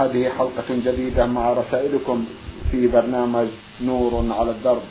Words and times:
هذه 0.00 0.28
حلقة 0.28 0.64
جديدة 0.70 1.26
مع 1.26 1.52
رسائلكم 1.52 2.24
في 2.70 2.86
برنامج 2.86 3.48
نور 3.80 4.24
على 4.30 4.50
الدرب. 4.50 4.82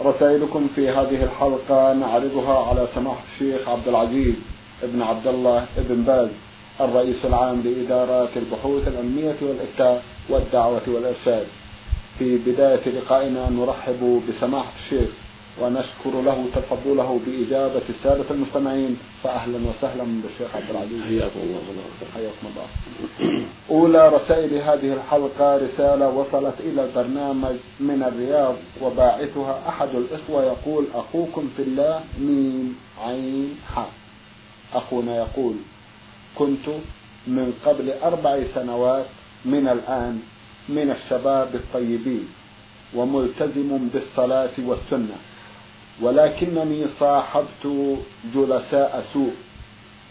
رسائلكم 0.00 0.68
في 0.74 0.88
هذه 0.88 1.24
الحلقة 1.24 1.92
نعرضها 1.94 2.68
على 2.68 2.88
سماحة 2.94 3.22
الشيخ 3.34 3.68
عبد 3.68 3.88
العزيز 3.88 4.34
ابن 4.82 5.02
عبد 5.02 5.26
الله 5.26 5.66
ابن 5.78 6.02
باز 6.02 6.28
الرئيس 6.80 7.24
العام 7.24 7.62
لإدارات 7.64 8.28
البحوث 8.36 8.88
العلمية 8.88 9.36
والإفتاء 9.42 10.02
والدعوة 10.28 10.82
والإرشاد. 10.86 11.46
في 12.18 12.36
بداية 12.36 12.88
لقائنا 12.88 13.50
نرحب 13.50 14.22
بسماحة 14.28 14.72
الشيخ. 14.84 15.10
ونشكر 15.62 16.20
له 16.24 16.46
تفضله 16.54 17.20
بإجابة 17.26 17.82
السادة 17.88 18.24
المستمعين 18.30 18.98
فأهلا 19.24 19.58
وسهلا 19.68 20.04
بالشيخ 20.22 20.56
عبد 20.56 20.70
العزيز. 20.70 21.02
حياكم 21.02 21.40
الله 21.42 21.60
حياكم 22.14 22.46
الله. 22.50 22.66
أولى 23.70 24.08
رسائل 24.08 24.54
هذه 24.54 24.92
الحلقة 24.92 25.56
رسالة 25.56 26.08
وصلت 26.08 26.54
إلى 26.60 26.84
البرنامج 26.84 27.56
من 27.80 28.02
الرياض 28.02 28.54
وباعثها 28.82 29.68
أحد 29.68 29.88
الإخوة 29.94 30.44
يقول 30.44 30.84
أخوكم 30.94 31.50
في 31.56 31.62
الله 31.62 32.00
ميم 32.20 32.76
عين 33.04 33.56
حاء 33.74 33.90
أخونا 34.74 35.16
يقول 35.16 35.54
كنت 36.34 36.68
من 37.26 37.52
قبل 37.66 37.92
أربع 38.02 38.38
سنوات 38.54 39.06
من 39.44 39.68
الآن 39.68 40.20
من 40.68 40.90
الشباب 40.90 41.54
الطيبين 41.54 42.28
وملتزم 42.94 43.88
بالصلاة 43.94 44.56
والسنة 44.58 45.16
ولكنني 46.02 46.86
صاحبت 47.00 47.96
جلساء 48.34 49.04
سوء 49.12 49.34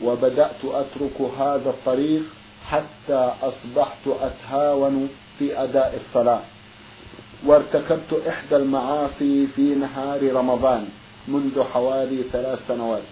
وبدأت 0.03 0.65
أترك 0.65 1.21
هذا 1.39 1.69
الطريق 1.69 2.23
حتى 2.67 3.31
أصبحت 3.41 4.07
أتهاون 4.07 5.09
في 5.39 5.63
أداء 5.63 6.01
الصلاة. 6.05 6.41
وارتكبت 7.45 8.21
إحدى 8.29 8.55
المعاصي 8.55 9.47
في 9.55 9.61
نهار 9.61 10.33
رمضان 10.33 10.87
منذ 11.27 11.63
حوالي 11.73 12.23
ثلاث 12.31 12.59
سنوات. 12.67 13.03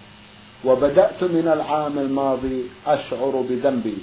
وبدأت 0.64 1.22
من 1.22 1.48
العام 1.52 1.98
الماضي 1.98 2.62
أشعر 2.86 3.44
بذنبي. 3.48 3.96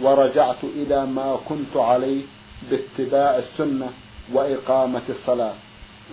ورجعت 0.00 0.64
إلى 0.64 1.06
ما 1.06 1.38
كنت 1.48 1.76
عليه 1.76 2.22
باتباع 2.70 3.38
السنة 3.38 3.88
وإقامة 4.32 5.02
الصلاة. 5.08 5.54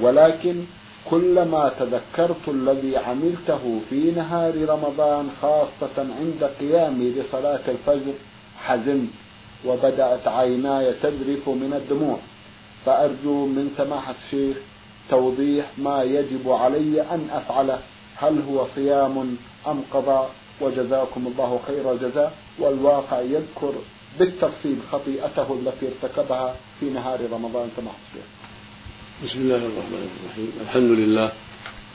ولكن 0.02 0.64
كلما 1.10 1.72
تذكرت 1.80 2.48
الذي 2.48 2.98
عملته 2.98 3.82
في 3.90 4.12
نهار 4.12 4.70
رمضان 4.70 5.30
خاصة 5.42 5.98
عند 5.98 6.50
قيامي 6.60 7.10
لصلاة 7.10 7.60
الفجر 7.68 8.14
حزنت 8.58 9.10
وبدأت 9.66 10.28
عيناي 10.28 10.94
تذرف 10.94 11.50
من 11.50 11.74
الدموع. 11.74 12.18
فأرجو 12.86 13.46
من 13.46 13.74
سماحة 13.78 14.16
الشيخ 14.26 14.58
توضيح 15.10 15.66
ما 15.78 16.04
يجب 16.04 16.52
علي 16.52 17.02
أن 17.02 17.28
أفعله 17.32 17.80
هل 18.16 18.42
هو 18.50 18.68
صيام 18.76 19.38
أم 19.68 19.82
قضاء؟ 19.92 20.30
وجزاكم 20.62 21.28
الله 21.28 21.60
خير 21.68 21.92
الجزاء. 21.92 22.34
والواقع 22.60 23.20
يذكر 23.20 23.74
بالتفصيل 24.20 24.78
خطيئته 24.92 25.54
التي 25.54 25.88
ارتكبها 25.88 26.56
في 26.80 26.86
نهار 26.86 27.20
رمضان 27.32 27.70
سماحة 27.78 27.98
الشيخ. 28.08 28.26
بسم 29.24 29.40
الله 29.40 29.56
الرحمن 29.56 30.10
الرحيم. 30.24 30.52
الحمد 30.62 30.92
لله 30.92 31.32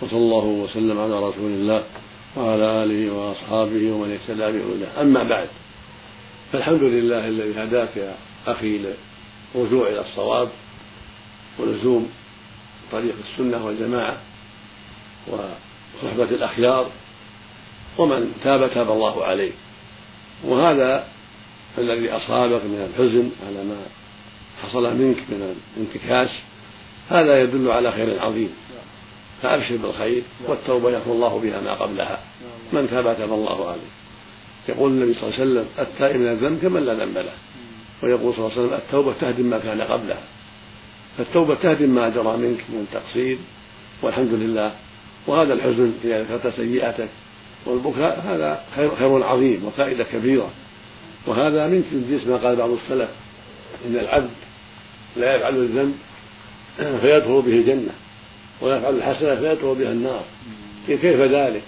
وصلى 0.00 0.18
الله 0.18 0.44
وسلم 0.44 1.00
على 1.00 1.28
رسول 1.28 1.52
الله 1.52 1.84
وعلى 2.36 2.84
آله 2.84 3.12
وأصحابه 3.12 3.92
ومن 3.92 4.18
اهتدى 4.18 4.58
بهداه. 4.58 5.02
أما 5.02 5.22
بعد 5.22 5.48
فالحمد 6.52 6.82
لله 6.82 7.28
الذي 7.28 7.64
هداك 7.64 7.96
يا 7.96 8.14
أخي 8.46 8.78
للرجوع 8.78 9.88
إلى 9.88 10.00
الصواب 10.00 10.48
ولزوم 11.58 12.10
طريق 12.92 13.14
السنة 13.30 13.66
والجماعة 13.66 14.16
وصحبة 15.26 16.24
الأخيار 16.24 16.90
ومن 17.98 18.32
تاب 18.44 18.70
تاب 18.74 18.90
الله 18.90 19.24
عليه. 19.24 19.52
وهذا 20.44 21.08
الذي 21.78 22.10
أصابك 22.10 22.64
من 22.64 22.90
الحزن 22.90 23.30
على 23.46 23.64
ما 23.64 23.86
حصل 24.62 24.96
منك 24.96 25.18
من 25.28 25.56
الانتكاس 25.76 26.30
هذا 27.10 27.42
يدل 27.42 27.70
على 27.70 27.92
خير 27.92 28.20
عظيم 28.20 28.50
فأبشر 29.42 29.76
بالخير 29.76 30.22
والتوبة 30.46 30.90
يغفر 30.90 31.12
الله 31.12 31.38
بها 31.38 31.60
ما 31.60 31.74
قبلها. 31.74 32.20
من 32.72 32.88
تاب 32.90 33.16
تاب 33.18 33.32
الله 33.32 33.68
عليه. 33.68 33.90
يقول 34.68 34.90
النبي 34.90 35.14
صلى 35.14 35.22
الله 35.22 35.40
عليه 35.40 35.50
وسلم 35.50 35.66
التائب 35.78 36.20
من 36.20 36.28
الذنب 36.28 36.58
كمن 36.62 36.82
لا 36.82 36.94
ذنب 36.94 37.18
له. 37.18 37.32
ويقول 38.02 38.34
صلى 38.34 38.46
الله 38.46 38.56
عليه 38.56 38.66
وسلم 38.66 38.78
التوبة 38.78 39.12
تهدم 39.20 39.44
ما 39.44 39.58
كان 39.58 39.80
قبلها. 39.80 40.22
فالتوبة 41.18 41.54
تهدم 41.54 41.88
ما 41.88 42.08
جرى 42.08 42.36
منك 42.36 42.60
من 42.68 42.86
التقصير 42.88 43.38
والحمد 44.02 44.32
لله. 44.32 44.72
وهذا 45.26 45.54
الحزن 45.54 45.92
إذا 46.04 46.22
ذكرت 46.22 46.56
سيئتك 46.56 47.08
والبكاء 47.66 48.24
هذا 48.26 48.64
خير, 48.76 48.90
خير 48.98 49.24
عظيم 49.24 49.64
وفائدة 49.64 50.04
كبيرة. 50.04 50.50
وهذا 51.26 51.66
من 51.66 52.06
جنس 52.10 52.26
ما 52.26 52.36
قال 52.36 52.56
بعض 52.56 52.70
السلف 52.70 53.10
إن 53.86 53.96
العبد 53.96 54.30
لا 55.16 55.36
يفعل 55.36 55.56
الذنب 55.56 55.94
فيدخل 56.76 57.42
به 57.42 57.52
الجنة 57.52 57.92
ويفعل 58.60 58.94
الحسنة 58.96 59.34
فيدخل 59.34 59.74
بها 59.74 59.92
النار. 59.92 60.24
كيف 60.86 61.04
ذلك؟ 61.04 61.62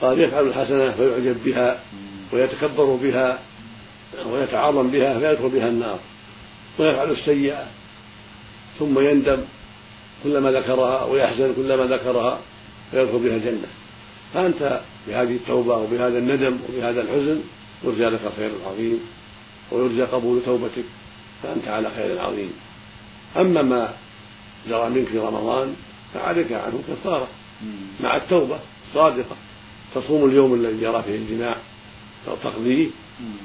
قال 0.00 0.20
يفعل 0.20 0.46
الحسنة 0.46 0.92
فيعجب 0.92 1.44
بها 1.44 1.80
ويتكبر 2.32 2.84
بها 2.84 3.38
ويتعاظم 4.26 4.90
بها 4.90 5.18
فيدخل 5.18 5.48
بها 5.48 5.68
النار. 5.68 5.98
ويفعل 6.78 7.10
السيئة 7.10 7.66
ثم 8.78 8.98
يندم 8.98 9.38
كلما 10.24 10.50
ذكرها 10.50 11.04
ويحزن 11.04 11.54
كلما 11.56 11.84
ذكرها 11.84 12.40
فيدخل 12.90 13.18
بها 13.18 13.36
الجنة. 13.36 13.68
فأنت 14.34 14.80
بهذه 15.08 15.36
التوبة 15.36 15.76
وبهذا 15.76 16.18
الندم 16.18 16.58
وبهذا 16.68 17.00
الحزن 17.00 17.40
يرجى 17.84 18.04
لك 18.04 18.20
الخير 18.26 18.50
العظيم 18.62 19.00
ويرجى 19.72 20.02
قبول 20.02 20.40
توبتك 20.46 20.84
فأنت 21.42 21.68
على 21.68 21.90
خير 21.96 22.18
عظيم. 22.18 22.52
أما 23.36 23.62
ما 23.62 23.94
جرى 24.68 24.88
منك 24.90 25.08
في 25.08 25.18
رمضان 25.18 25.76
فعليك 26.14 26.52
عنه 26.52 26.82
كفارة. 26.88 27.28
مع 28.00 28.16
التوبة 28.16 28.58
صادقة. 28.94 29.36
تصوم 29.94 30.30
اليوم 30.30 30.54
الذي 30.54 30.80
جرى 30.80 31.02
فيه 31.02 31.16
الجماع 31.16 31.56
أو 32.28 32.36
تقضيه 32.36 32.88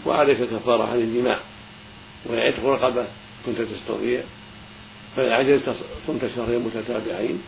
وعليك 0.06 0.38
كفارة 0.38 0.83
عن 0.83 1.00
الجماع. 1.00 1.39
ويعتق 2.25 2.66
رقبة 2.66 3.07
كنت 3.45 3.57
تستطيع 3.61 4.22
فإن 5.16 5.31
عجزت 5.31 5.75
صمت 6.07 6.31
شهرين 6.35 6.59
متتابعين 6.59 7.41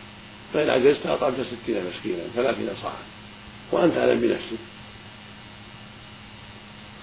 فإن 0.54 0.70
عجزت 0.70 1.06
أطعمت 1.06 1.36
ستين 1.40 1.84
مسكينا 1.86 2.22
ثلاثين 2.34 2.68
صاعا. 2.82 3.02
وأنت 3.72 3.96
أعلم 3.96 4.20
بنفسك. 4.20 4.58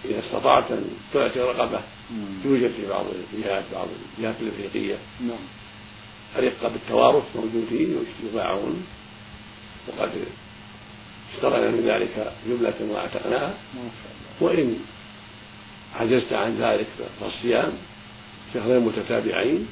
إذا 0.06 0.20
استطعت 0.20 0.72
أن 0.72 0.86
تعتق 1.14 1.38
رقبة 1.38 1.80
يوجد 2.46 2.72
في 2.72 2.88
بعض 2.90 3.06
الجهات 3.34 3.64
بعض 3.74 3.88
الجهات 4.18 4.36
الإفريقية. 4.42 4.96
أرقة 6.36 6.70
بالتوارث 6.70 7.24
موجودين 7.36 8.06
يباعون 8.24 8.86
وقد 9.88 10.12
اشترينا 11.36 11.72
من 11.72 11.82
ذلك 11.86 12.34
جملة 12.48 12.94
وأعتقناها 12.94 13.54
وإن 14.42 14.80
عجزت 15.96 16.34
عن 16.34 16.58
ذلك 16.60 16.88
فالصيام 17.20 17.72
شهرين 18.54 18.80
متتابعين. 18.80 19.68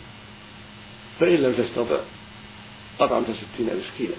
فإن 1.19 1.35
لم 1.35 1.53
تستطع 1.53 1.99
أطعمت 2.99 3.27
ستين 3.27 3.65
مسكينا. 3.65 4.15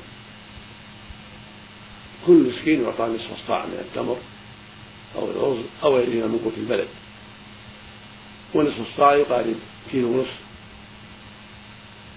كل 2.27 2.33
مسكين 2.33 2.83
يعطى 2.83 3.05
نصف 3.05 3.33
الصاع 3.33 3.67
من 3.67 3.79
التمر 3.89 4.19
أو 5.17 5.31
الرز 5.31 5.65
أو 5.83 5.97
غيرهما 5.97 6.27
من 6.27 6.41
قوت 6.45 6.59
البلد. 6.59 6.89
ونصف 8.55 8.81
الصاع 8.81 9.15
يقارب 9.15 9.57
كيلو 9.93 10.09
ونصف. 10.09 10.46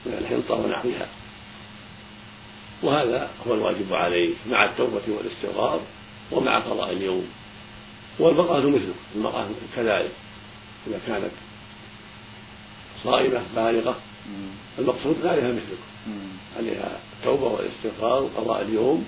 من 0.06 0.14
الحنطة 0.14 0.56
ونحوها. 0.56 1.08
وهذا 2.84 3.30
هو 3.48 3.54
الواجب 3.54 3.94
عليه 3.94 4.34
مع 4.50 4.66
التوبة 4.66 5.02
والاستغفار 5.08 5.82
ومع 6.32 6.60
قضاء 6.60 6.92
اليوم. 6.92 7.26
والمرأة 8.20 8.60
مثله 8.60 8.94
المرأة 9.16 9.48
كذلك 9.76 10.12
إذا 10.88 11.00
كانت 11.08 11.32
صائمة 13.04 13.42
بالغة 13.56 13.96
المقصود 14.80 15.26
عليها 15.26 15.52
مثلك 15.52 15.78
عليها 16.58 17.00
التوبة 17.18 17.46
والاستغفار 17.46 18.24
وقضاء 18.24 18.62
اليوم 18.62 19.06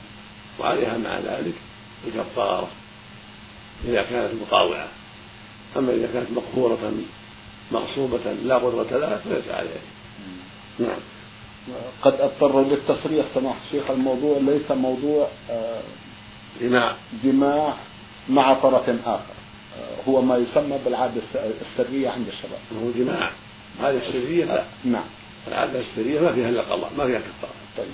وعليها 0.59 0.97
مع 0.97 1.19
ذلك 1.19 1.53
الكفارة 2.07 2.67
إذا 3.85 4.03
كانت 4.03 4.33
مطاوعة. 4.41 4.87
أما 5.77 5.93
إذا 5.93 6.09
كانت 6.13 6.31
مقهورة 6.31 6.93
مغصوبة 7.71 8.33
لا 8.43 8.55
قدرة 8.55 8.97
لها 8.97 9.17
فليس 9.17 9.47
عليها. 9.47 9.81
نعم. 10.79 10.99
قد 12.01 12.21
أضطر 12.21 12.61
للتصريح 12.61 13.25
سماحة 13.33 13.59
الشيخ 13.65 13.91
الموضوع 13.91 14.37
ليس 14.37 14.71
موضوع 14.71 15.27
جماع. 16.61 16.95
جماع 17.23 17.73
مع 18.29 18.53
طرف 18.53 18.89
آخر. 19.05 19.33
هو 20.07 20.21
ما 20.21 20.37
يسمى 20.37 20.77
بالعادة 20.85 21.21
السرية 21.61 22.09
عند 22.09 22.27
الشباب. 22.27 22.59
هو 22.83 22.91
جماعة 22.91 23.31
العادة 23.79 23.97
السرية 24.07 24.45
لا 24.45 24.63
نعم. 24.85 25.03
العادة 25.47 25.79
السرية 25.79 26.19
ما 26.19 26.33
فيها 26.33 26.49
إلا 26.49 26.61
قضاء 26.61 26.91
ما 26.97 27.05
فيها 27.05 27.19
كفارة. 27.19 27.53
طيب. 27.77 27.87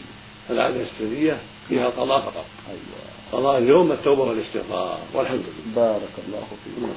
العادة 0.50 0.82
السرية 0.82 1.38
فيها 1.70 1.88
القضاء 1.88 2.22
فقط. 2.22 2.46
أيوة. 2.68 3.08
قضاء 3.32 3.58
اليوم 3.58 3.92
التوبة 3.92 4.24
والاستغفار 4.24 5.00
والحمد 5.14 5.40
لله. 5.40 5.76
بارك 5.76 6.14
الله 6.28 6.44
فيكم. 6.66 6.92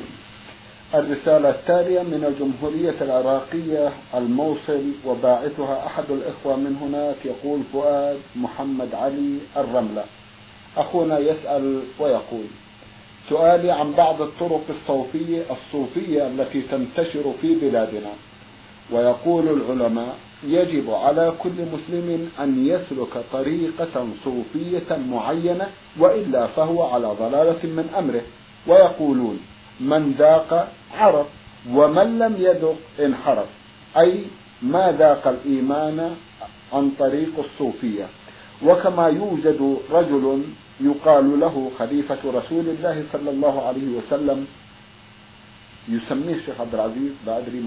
الرسالة 0.95 1.51
التالية 1.51 2.03
من 2.03 2.25
الجمهورية 2.25 2.95
العراقية 3.01 3.93
الموصل 4.15 4.83
وباعثها 5.07 5.87
أحد 5.87 6.05
الإخوة 6.11 6.57
من 6.57 6.77
هناك 6.77 7.17
يقول 7.25 7.61
فؤاد 7.73 8.19
محمد 8.37 8.95
علي 8.95 9.39
الرملة. 9.57 10.05
أخونا 10.77 11.19
يسأل 11.19 11.81
ويقول 11.99 12.45
سؤالي 13.29 13.71
عن 13.71 13.93
بعض 13.93 14.23
الطرق 14.23 14.65
الصوفية 14.71 15.43
الصوفية 15.51 16.27
التي 16.27 16.63
تنتشر 16.63 17.33
في 17.41 17.55
بلادنا. 17.55 18.11
ويقول 18.93 19.49
العلماء 19.49 20.17
يجب 20.45 20.91
على 20.91 21.33
كل 21.39 21.59
مسلم 21.73 22.31
أن 22.41 22.67
يسلك 22.67 23.25
طريقة 23.33 24.07
صوفية 24.25 24.97
معينة 25.11 25.69
وإلا 25.99 26.47
فهو 26.47 26.83
على 26.83 27.07
ضلالة 27.07 27.63
من 27.63 27.91
أمره. 27.99 28.23
ويقولون 28.67 29.41
من 29.81 30.15
ذاق 30.19 30.73
عرف 30.95 31.27
ومن 31.71 32.19
لم 32.19 32.37
يذق 32.39 32.77
انحرف. 33.01 33.47
أي 33.99 34.25
ما 34.63 34.95
ذاق 34.99 35.29
الإيمان 35.29 36.17
عن 36.73 36.91
طريق 36.99 37.33
الصوفية. 37.39 38.07
وكما 38.67 39.07
يوجد 39.09 39.77
رجل 39.91 40.43
يقال 40.81 41.41
له 41.41 41.71
خليفة 41.79 42.19
رسول 42.25 42.69
الله 42.69 43.05
صلى 43.13 43.31
الله 43.31 43.67
عليه 43.67 43.89
وسلم 43.99 44.47
يسميه 45.89 46.35
الشيخ 46.35 46.61
عبد 46.61 46.75
العزيز 46.75 47.13
لا 47.27 47.39
أدري 47.39 47.63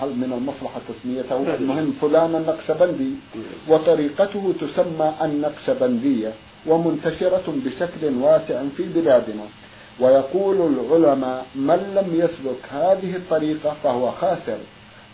هل 0.00 0.08
من 0.08 0.32
المصلحة 0.32 0.80
تسميته؟ 0.88 1.54
المهم 1.54 1.92
فلان 2.00 2.34
النقشبندي. 2.34 3.12
وطريقته 3.68 4.54
تسمى 4.60 5.14
النقشبندية 5.22 6.32
ومنتشرة 6.66 7.54
بشكل 7.64 8.14
واسع 8.20 8.62
في 8.76 8.82
بلادنا. 8.82 9.42
ويقول 10.00 10.56
العلماء 10.74 11.46
من 11.54 11.94
لم 11.94 12.14
يسلك 12.14 12.62
هذه 12.70 13.16
الطريقة 13.16 13.76
فهو 13.84 14.10
خاسر. 14.10 14.58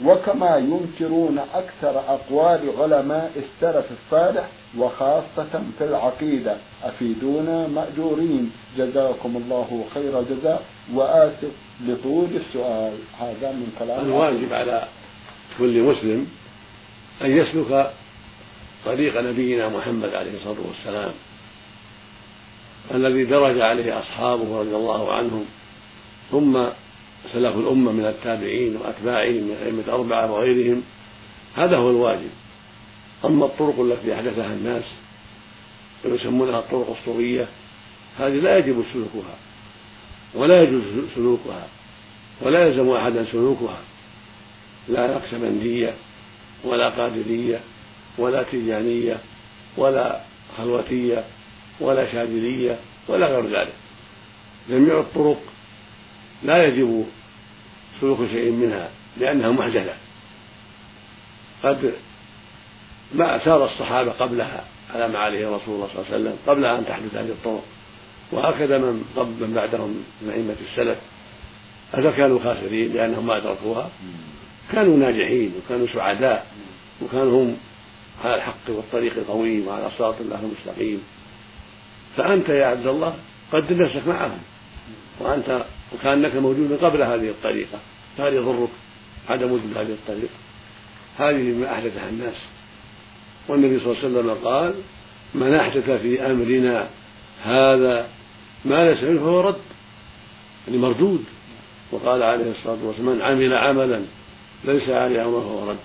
وكما 0.05 0.57
ينكرون 0.57 1.39
أكثر 1.39 1.99
أقوال 1.99 2.61
علماء 2.79 3.33
السلف 3.37 3.87
الصالح 3.91 4.49
وخاصة 4.79 5.63
في 5.79 5.85
العقيدة. 5.85 6.57
أفيدونا 6.85 7.67
مأجورين. 7.67 8.53
جزاكم 8.79 9.37
الله 9.37 9.85
خير 9.95 10.21
الجزاء. 10.21 10.63
وآسف 10.95 11.53
لطول 11.87 12.29
السؤال. 12.37 12.93
هذا 13.21 13.53
من 13.53 13.73
كلام 13.79 14.07
الواجب 14.07 14.53
على 14.53 14.85
كل 15.59 15.83
مسلم 15.83 16.27
أن 17.25 17.31
يسلك 17.39 17.91
طريق 18.85 19.21
نبينا 19.21 19.69
محمد 19.69 20.15
عليه 20.15 20.35
الصلاة 20.35 20.57
والسلام. 20.69 21.13
الذي 22.95 23.25
درج 23.25 23.61
عليه 23.61 23.99
أصحابه 23.99 24.61
رضي 24.61 24.77
الله 24.77 25.13
عنهم 25.13 25.45
ثم 26.31 26.65
سلف 27.33 27.57
الأمة 27.57 27.93
من 27.93 28.07
التابعين 28.07 28.77
وأتباعهم 28.77 29.35
من 29.35 29.57
أئمة 29.65 29.95
أربعة 29.95 30.33
وغيرهم 30.33 30.83
هذا 31.55 31.77
هو 31.77 31.91
الواجب. 31.91 32.31
أما 33.25 33.47
الطرق 33.47 33.81
التي 33.81 34.15
أحدثها 34.15 34.55
الناس 34.55 34.85
ويسمونها 36.05 36.59
الطرق 36.59 36.97
الصوفية 36.99 37.47
هذه 38.19 38.33
لا 38.33 38.59
يجب 38.59 38.85
سلوكها 38.93 39.37
ولا 40.35 40.63
يجوز 40.63 40.83
سلوكها 41.15 41.69
ولا 42.43 42.67
يلزم 42.67 42.91
أحدا 42.91 43.25
سلوكها 43.25 43.79
لا 44.89 45.15
نقشبندية 45.15 45.95
ولا 46.65 46.89
قادرية 46.89 47.61
ولا 48.19 48.43
تيجانية 48.43 49.17
ولا 49.77 50.21
خلوتية 50.59 51.25
ولا 51.81 52.13
شاذلية 52.13 52.79
ولا 53.09 53.27
غير 53.27 53.45
ذلك. 53.45 53.75
جميع 54.69 54.99
الطرق 55.01 55.43
لا 56.43 56.65
يجب 56.65 57.07
سلوك 58.01 58.19
شيء 58.31 58.51
منها 58.51 58.91
لأنها 59.17 59.51
محدثة. 59.51 59.95
قد 61.63 61.95
ما 63.15 63.45
سار 63.45 63.65
الصحابة 63.65 64.11
قبلها 64.11 64.65
على 64.95 65.09
ما 65.09 65.19
عليه 65.19 65.47
رسول 65.47 65.75
الله 65.75 65.89
صلى 65.89 66.03
الله 66.03 66.13
عليه 66.13 66.17
وسلم 66.17 66.37
قبل 66.47 66.65
أن 66.65 66.87
تحدث 66.87 67.15
هذه 67.15 67.29
الطرق 67.29 67.65
وهكذا 68.33 68.79
من 68.79 69.05
من 69.41 69.53
بعدهم 69.55 70.05
من 70.23 70.31
أئمة 70.31 70.57
السلف. 70.61 70.99
كانوا 72.17 72.39
خاسرين 72.45 72.93
لأنهم 72.93 73.27
ما 73.27 73.37
أدركوها. 73.37 73.91
كانوا 74.73 74.97
ناجحين 74.97 75.55
وكانوا 75.59 75.87
سعداء 75.87 76.47
وكانوا 77.03 77.43
هم 77.45 77.57
على 78.25 78.35
الحق 78.35 78.69
والطريق 78.69 79.13
القويم 79.17 79.69
وعلى 79.69 79.91
صراط 79.99 80.21
الله 80.21 80.41
المستقيم. 80.41 81.03
فأنت 82.17 82.49
يا 82.49 82.67
عبد 82.67 82.87
الله 82.87 83.15
قدم 83.53 83.83
نفسك 83.83 84.09
معهم. 84.09 84.39
وأنت 85.21 85.65
وكأنك 85.93 86.35
موجود 86.35 86.79
قبل 86.83 87.03
هذه 87.03 87.29
الطريقة. 87.29 87.79
فهل 88.19 88.35
يضرك 88.35 88.69
عدم 89.29 89.53
وجود 89.53 89.77
هذه 89.77 89.93
الطريقة؟ 89.93 90.35
هذه 91.19 91.43
ما 91.43 91.73
أحدثها 91.73 92.09
الناس. 92.09 92.37
والنبي 93.49 93.81
صلى 93.81 93.93
الله 93.93 93.99
عليه 93.99 94.09
وسلم 94.09 94.49
قال 94.49 94.75
من 95.35 95.55
أحدث 95.55 95.91
في 95.91 96.27
أمرنا 96.27 96.89
هذا 97.43 98.09
ما 98.65 98.91
ليس 98.91 99.03
منه 99.03 99.21
فهو 99.21 99.41
رد 99.41 99.57
يعني 100.67 100.79
مردود. 100.79 101.25
وقال 101.93 102.23
عليه 102.23 102.51
الصلاة 102.51 102.79
والسلام 102.85 103.09
من 103.09 103.23
عمل 103.23 103.53
عملا 103.53 104.03
ليس 104.65 104.89
عليه 104.89 105.25
أمره 105.25 105.41
فهو 105.41 105.71
رد. 105.71 105.79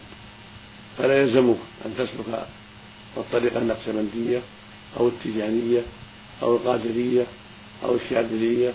فلا 0.97 1.21
يلزمك 1.21 1.57
أن 1.85 1.93
تسلك 1.97 2.45
الطريقة 3.17 3.57
النقشبندية 3.57 4.41
أو 4.99 5.07
التيجانية 5.07 5.81
أو 6.43 6.55
القادرية 6.55 7.25
أو 7.85 7.95
الشاذلية 7.95 8.73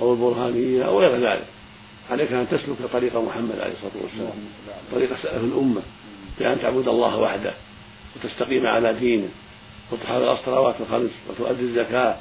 أو 0.00 0.12
البرهانية 0.12 0.82
أو 0.82 1.00
غير 1.00 1.20
ذلك. 1.20 1.46
عليك 2.10 2.32
أن 2.32 2.46
تسلك 2.50 2.76
طريق 2.92 3.16
محمد 3.16 3.58
عليه 3.60 3.72
الصلاة 3.72 4.02
والسلام 4.02 4.32
طريق 4.92 5.08
سلف 5.22 5.44
الأمة 5.44 5.82
بأن 6.38 6.60
تعبد 6.60 6.88
الله 6.88 7.18
وحده 7.18 7.52
وتستقيم 8.16 8.66
على 8.66 8.94
دينه 8.94 9.28
وتحافظ 9.92 10.22
على 10.22 10.32
الصلوات 10.32 10.74
الخمس 10.80 11.10
وتؤدي 11.28 11.62
الزكاة 11.62 12.16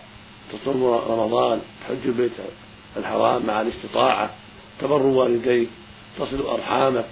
تصوم 0.54 0.84
رمضان 0.84 1.62
تحج 1.82 1.98
البيت 2.06 2.32
الحرام 2.98 3.46
مع 3.46 3.62
الاستطاعة 3.62 4.30
تبر 4.82 5.02
والديك 5.02 5.70
تصل 6.20 6.42
أرحامك 6.42 7.06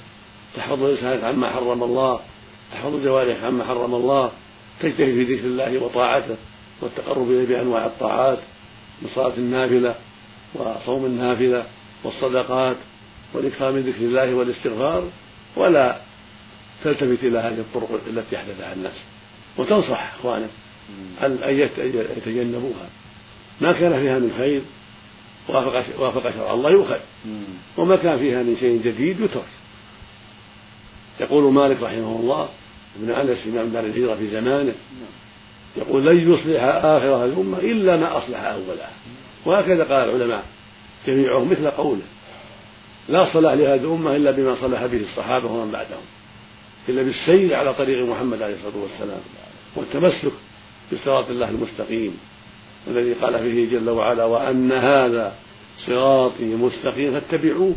تحفظ 0.56 0.83
لسانك 0.83 1.24
عما 1.24 1.50
حرم 1.50 1.84
الله 1.84 2.20
تحفظ 2.74 3.03
جوارحك 3.03 3.44
عما 3.44 3.63
حرم 3.63 3.96
الله 3.96 4.32
تجتهد 4.82 4.98
في 4.98 5.24
ذكر 5.24 5.46
الله 5.46 5.84
وطاعته. 5.84 6.36
والتقرب 6.82 7.32
إليه 7.32 7.46
بأنواع 7.46 7.86
الطاعات 7.86 8.39
من 9.01 9.10
صلاة 9.15 9.34
النافلة 9.38 9.96
وصوم 10.53 11.05
النافلة 11.05 11.65
والصدقات 12.03 12.75
والإكثار 13.34 13.72
من 13.72 13.79
ذكر 13.79 14.01
الله 14.01 14.34
والاستغفار 14.34 15.10
ولا 15.55 16.01
تلتفت 16.84 17.24
إلى 17.24 17.39
هذه 17.39 17.60
الطرق 17.60 18.01
التي 18.08 18.36
أحدثها 18.36 18.74
الناس. 18.74 18.94
وتنصح 19.58 20.13
إخوانك 20.20 20.50
أن 21.24 21.38
يتجنبوها. 22.17 22.89
ما 23.62 23.72
كان 23.72 24.00
فيها 24.01 24.20
من 24.20 24.34
خير 24.38 24.62
وافق 25.48 26.01
وافق 26.01 26.32
شرع 26.36 26.53
الله 26.53 26.70
يؤخذ. 26.70 27.00
وما 27.77 27.96
كان 27.96 28.20
فيها 28.20 28.44
من 28.44 28.58
شيء 28.60 28.82
جديد 28.86 29.20
يترك. 29.20 29.46
يقول 31.20 31.53
مالك 31.53 31.77
رحمه 31.82 32.20
الله 32.20 32.50
ابن 33.00 33.12
أنس 33.12 33.48
إمام 33.48 33.70
دار 33.70 33.86
الهجرة 33.86 34.15
في 34.15 34.32
زمانه 34.32 34.74
يقول 35.77 36.05
لن 36.05 36.34
يصلح 36.34 36.63
آخر 36.63 37.08
هذه 37.08 37.25
الأمة 37.25 37.60
إلا 37.60 37.98
ما 37.98 38.17
أصلح 38.17 38.39
اولها 38.39 38.91
وهكذا 39.46 39.84
قال 39.84 40.10
العلماء 40.10 40.44
جميعهم 41.08 41.51
مثل 41.51 41.72
قوله 41.72 42.01
لا 43.10 43.34
صلاح 43.34 43.53
لهذه 43.53 43.82
الأمة 43.82 44.15
إلا 44.15 44.32
بما 44.32 44.55
صلح 44.62 44.86
به 44.86 45.01
الصحابة 45.01 45.51
ومن 45.51 45.72
بعدهم 45.72 46.03
إلا 46.89 47.03
بالسير 47.03 47.55
على 47.55 47.74
طريق 47.74 48.05
محمد 48.08 48.41
عليه 48.41 48.55
الصلاة 48.55 48.82
والسلام 48.82 49.22
والتمسك 49.75 50.32
بصراط 50.94 51.29
الله 51.29 51.50
المستقيم 51.50 52.17
الذي 52.88 53.13
قال 53.13 53.39
فيه 53.39 53.70
جل 53.70 53.89
وعلا 53.89 54.25
وأن 54.25 54.72
هذا 54.72 55.36
صراطي 55.77 56.46
مستقيم 56.46 57.20
فاتبعوه 57.20 57.75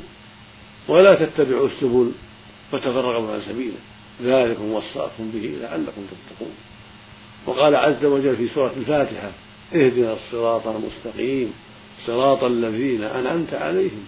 ولا 0.88 1.14
تتبعوا 1.14 1.66
السبل 1.66 2.12
فتفرقوا 2.72 3.32
عن 3.32 3.40
سبيله. 3.40 3.76
ذلكم 4.22 4.72
وصاكم 4.72 5.30
به 5.34 5.56
لعلكم 5.60 6.02
تتقون. 6.10 6.52
وقال 7.48 7.76
عز 7.76 8.04
وجل 8.04 8.36
في 8.36 8.48
سورة 8.48 8.72
الفاتحة 8.76 9.30
اهدنا 9.74 10.12
الصراط 10.12 10.66
المستقيم 10.66 11.52
صراط 12.06 12.44
الذين 12.44 13.02
أنعمت 13.02 13.54
عليهم. 13.54 14.04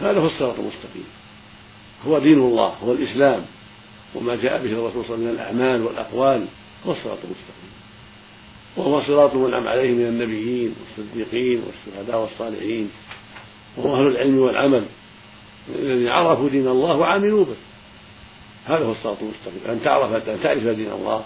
هذا 0.00 0.20
هو 0.20 0.26
الصراط 0.26 0.58
المستقيم. 0.58 1.04
هو 2.06 2.18
دين 2.18 2.38
الله 2.38 2.68
هو 2.84 2.92
الإسلام. 2.92 3.44
وما 4.14 4.36
جاء 4.36 4.62
به 4.62 4.72
الرسول 4.72 5.04
صلى 5.04 5.14
الله 5.14 5.14
عليه 5.14 5.14
وسلم 5.14 5.24
من 5.24 5.30
الأعمال 5.30 5.82
والأقوال 5.82 6.46
هو 6.86 6.92
الصراط 6.92 7.18
المستقيم. 7.24 7.72
وهو 8.76 9.02
صراط 9.02 9.34
منعم 9.34 9.68
عليه 9.68 9.92
من 9.92 10.06
النبيين 10.06 10.74
والصديقين 10.98 11.62
والشهداء 11.66 12.20
والصالحين. 12.20 12.90
وهو 13.76 13.96
أهل 13.96 14.06
العلم 14.06 14.38
والعمل 14.38 14.84
الذين 15.74 16.08
عرفوا 16.08 16.48
دين 16.48 16.68
الله 16.68 16.96
وعملوا 16.96 17.44
به. 17.44 17.56
هذا 18.64 18.84
هو 18.84 18.92
الصراط 18.92 19.16
المستقيم. 19.22 19.70
أن 19.70 19.84
تعرف 19.84 20.28
أن 20.28 20.40
تعرف 20.42 20.66
دين 20.66 20.92
الله. 20.92 21.24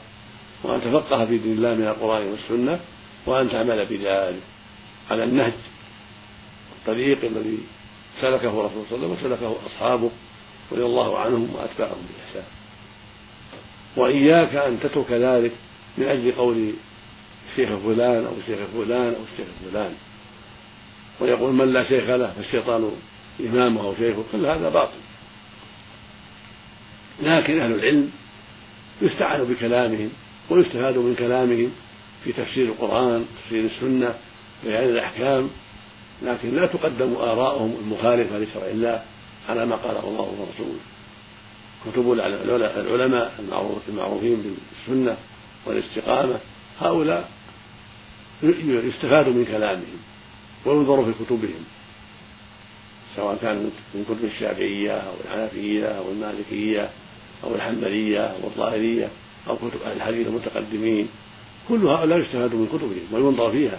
وأن 0.62 0.80
تفقه 0.80 1.26
في 1.26 1.38
دين 1.38 1.52
الله 1.52 1.74
من 1.74 1.86
القرآن 1.86 2.26
والسنة 2.26 2.80
وأن 3.26 3.50
تعمل 3.50 3.86
بذلك 3.86 4.42
على 5.10 5.24
النهج 5.24 5.52
الطريق 6.78 7.24
الذي 7.24 7.58
سلكه 8.20 8.60
الرسول 8.60 8.84
صلى 8.90 8.96
الله 8.96 9.08
عليه 9.08 9.16
وسلم 9.16 9.32
وسلكه 9.32 9.56
أصحابه 9.66 10.10
رضي 10.72 10.84
الله 10.84 11.18
عنهم 11.18 11.54
وأتباعهم 11.54 12.06
بإحسان. 12.08 12.50
وإياك 13.96 14.54
أن 14.54 14.80
تترك 14.80 15.10
ذلك 15.10 15.52
من 15.98 16.04
أجل 16.04 16.32
قول 16.32 16.72
شيخ 17.56 17.68
فلان 17.68 18.24
أو 18.24 18.32
شيخ 18.46 18.58
فلان 18.74 19.14
أو 19.14 19.20
شيخ 19.36 19.46
فلان. 19.70 19.94
ويقول 21.20 21.54
من 21.54 21.72
لا 21.72 21.84
شيخ 21.84 22.08
له 22.08 22.32
فالشيطان 22.36 22.90
إمامه 23.40 23.80
أو 23.80 23.94
شيخه 23.94 24.24
كل 24.32 24.46
هذا 24.46 24.68
باطل. 24.68 24.98
لكن 27.22 27.60
أهل 27.60 27.72
العلم 27.72 28.10
يستعان 29.02 29.44
بكلامهم 29.44 30.10
ويستفاد 30.50 30.98
من 30.98 31.14
كلامهم 31.14 31.70
في 32.24 32.32
تفسير 32.32 32.64
القرآن 32.64 33.26
تفسير 33.42 33.64
السنة 33.64 34.14
بيان 34.64 34.88
الأحكام 34.88 35.50
لكن 36.22 36.56
لا 36.56 36.66
تقدم 36.66 37.14
آراءهم 37.14 37.76
المخالفة 37.80 38.38
لشرع 38.38 38.66
الله 38.66 39.02
على 39.48 39.66
ما 39.66 39.76
قاله 39.76 40.08
الله 40.08 40.34
ورسوله. 40.38 40.80
كتب 41.86 42.12
العلماء 42.76 43.34
المعروفين 43.88 44.56
بالسنة 44.86 45.16
والاستقامة 45.66 46.38
هؤلاء 46.80 47.30
يستفاد 48.42 49.28
من 49.28 49.44
كلامهم 49.44 49.98
وينظر 50.66 51.04
في 51.04 51.24
كتبهم 51.24 51.64
سواء 53.16 53.36
كان 53.42 53.70
من 53.94 54.04
كتب 54.04 54.24
الشافعية 54.24 54.92
أو 54.92 55.12
الحنفية 55.24 55.86
أو 55.86 56.10
المالكية 56.10 56.90
أو 57.44 57.54
الحنبلية 57.54 58.20
أو 58.20 58.38
الظاهرية. 58.44 59.08
أو 59.48 59.56
كتب 59.56 59.82
أهل 59.86 59.96
الحديث 59.96 60.26
المتقدمين 60.26 61.08
كل 61.68 61.86
هؤلاء 61.86 62.18
يستفاد 62.18 62.54
من 62.54 62.66
كتبهم 62.66 63.06
وينظر 63.12 63.50
فيها 63.50 63.78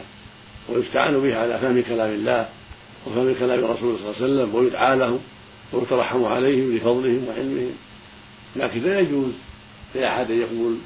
ويستعان 0.70 1.20
بها 1.20 1.40
على 1.40 1.60
فهم 1.60 1.82
كلام 1.82 2.10
الله 2.10 2.50
وفهم 3.08 3.36
كلام 3.40 3.60
الرسول 3.60 3.98
صلى 4.00 4.06
الله 4.06 4.16
عليه 4.16 4.26
وسلم 4.26 4.56
ويدعى 4.56 4.96
لهم 4.96 5.20
ويترحم 5.74 6.26
عليهم 6.26 6.76
لفضلهم 6.76 7.28
وعلمهم. 7.28 7.74
لكن 8.56 8.84
لا 8.84 9.00
يجوز 9.00 9.32
لأحد 9.96 10.32
أن 10.32 10.38
يقول 10.38 10.78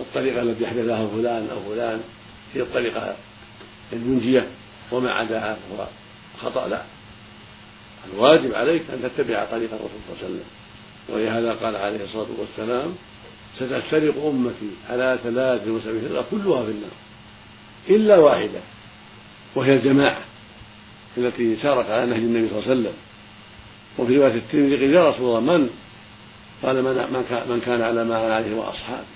الطريقة 0.00 0.42
التي 0.42 0.66
أحدثها 0.66 1.06
فلان 1.06 1.48
أو 1.50 1.74
فلان 1.74 2.00
هي 2.54 2.60
الطريقة 2.60 3.16
المنجية 3.92 4.48
وما 4.92 5.10
عداها 5.10 5.58
هو 5.72 5.86
خطأ 6.42 6.68
لا. 6.68 6.82
الواجب 8.12 8.54
عليك 8.54 8.82
أن 8.92 9.02
تتبع 9.02 9.44
طريق 9.44 9.70
الرسول 9.72 10.00
صلى 10.08 10.16
الله 10.16 10.24
عليه 10.24 10.34
وسلم. 10.34 10.44
ولهذا 11.08 11.52
قال 11.52 11.76
عليه 11.76 12.04
الصلاة 12.04 12.26
والسلام 12.38 12.94
ستفترق 13.60 14.26
أمتي 14.26 14.70
على 14.90 15.18
ثلاث 15.24 15.68
وسبعين 15.68 16.08
فرقة 16.08 16.24
كلها 16.30 16.64
في 16.64 16.70
النار 16.70 16.90
إلا 17.90 18.18
واحدة 18.18 18.60
وهي 19.54 19.72
الجماعة 19.72 20.20
التي 21.18 21.56
سارت 21.56 21.90
على 21.90 22.06
نهج 22.06 22.18
النبي 22.18 22.48
صلى 22.48 22.58
الله 22.58 22.70
عليه 22.70 22.80
وسلم. 22.80 22.92
وفي 23.98 24.16
رواية 24.16 24.34
الترمذي 24.34 24.76
قيل 24.76 24.94
يا 24.94 25.10
رسول 25.10 25.26
الله 25.26 25.40
من؟ 25.40 25.70
قال 26.62 26.82
من 26.82 26.94
من 27.48 27.60
كان 27.66 27.82
على 27.82 28.04
ما 28.04 28.26
أنا 28.26 28.34
عليه 28.34 28.54
واصحابي 28.54 29.06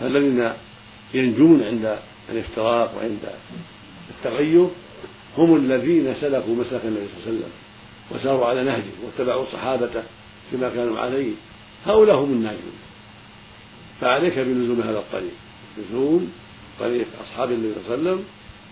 فالذين 0.00 0.52
ينجون 1.14 1.62
عند 1.64 1.98
الافتراق 2.30 2.96
وعند 2.96 3.28
التغير 4.10 4.68
هم 5.38 5.56
الذين 5.56 6.14
سلكوا 6.20 6.54
مسلك 6.54 6.80
النبي 6.84 7.06
صلى 7.06 7.16
الله 7.16 7.26
عليه 7.26 7.38
وسلم 7.38 7.50
وساروا 8.10 8.46
على 8.46 8.64
نهجه 8.64 8.92
واتبعوا 9.04 9.44
صحابته 9.52 10.02
فيما 10.50 10.68
كانوا 10.68 10.98
عليه. 10.98 11.32
هؤلاء 11.86 12.16
هم 12.16 12.32
الناجون. 12.32 12.72
فعليك 14.00 14.38
بلزوم 14.38 14.80
هذا 14.80 14.98
الطريق. 14.98 15.34
لزوم 15.78 16.32
طريق 16.80 17.06
أصحاب 17.24 17.52
النبي 17.52 17.72
صلى 17.74 17.94
الله 17.94 18.10
عليه 18.10 18.10
وسلم 18.10 18.24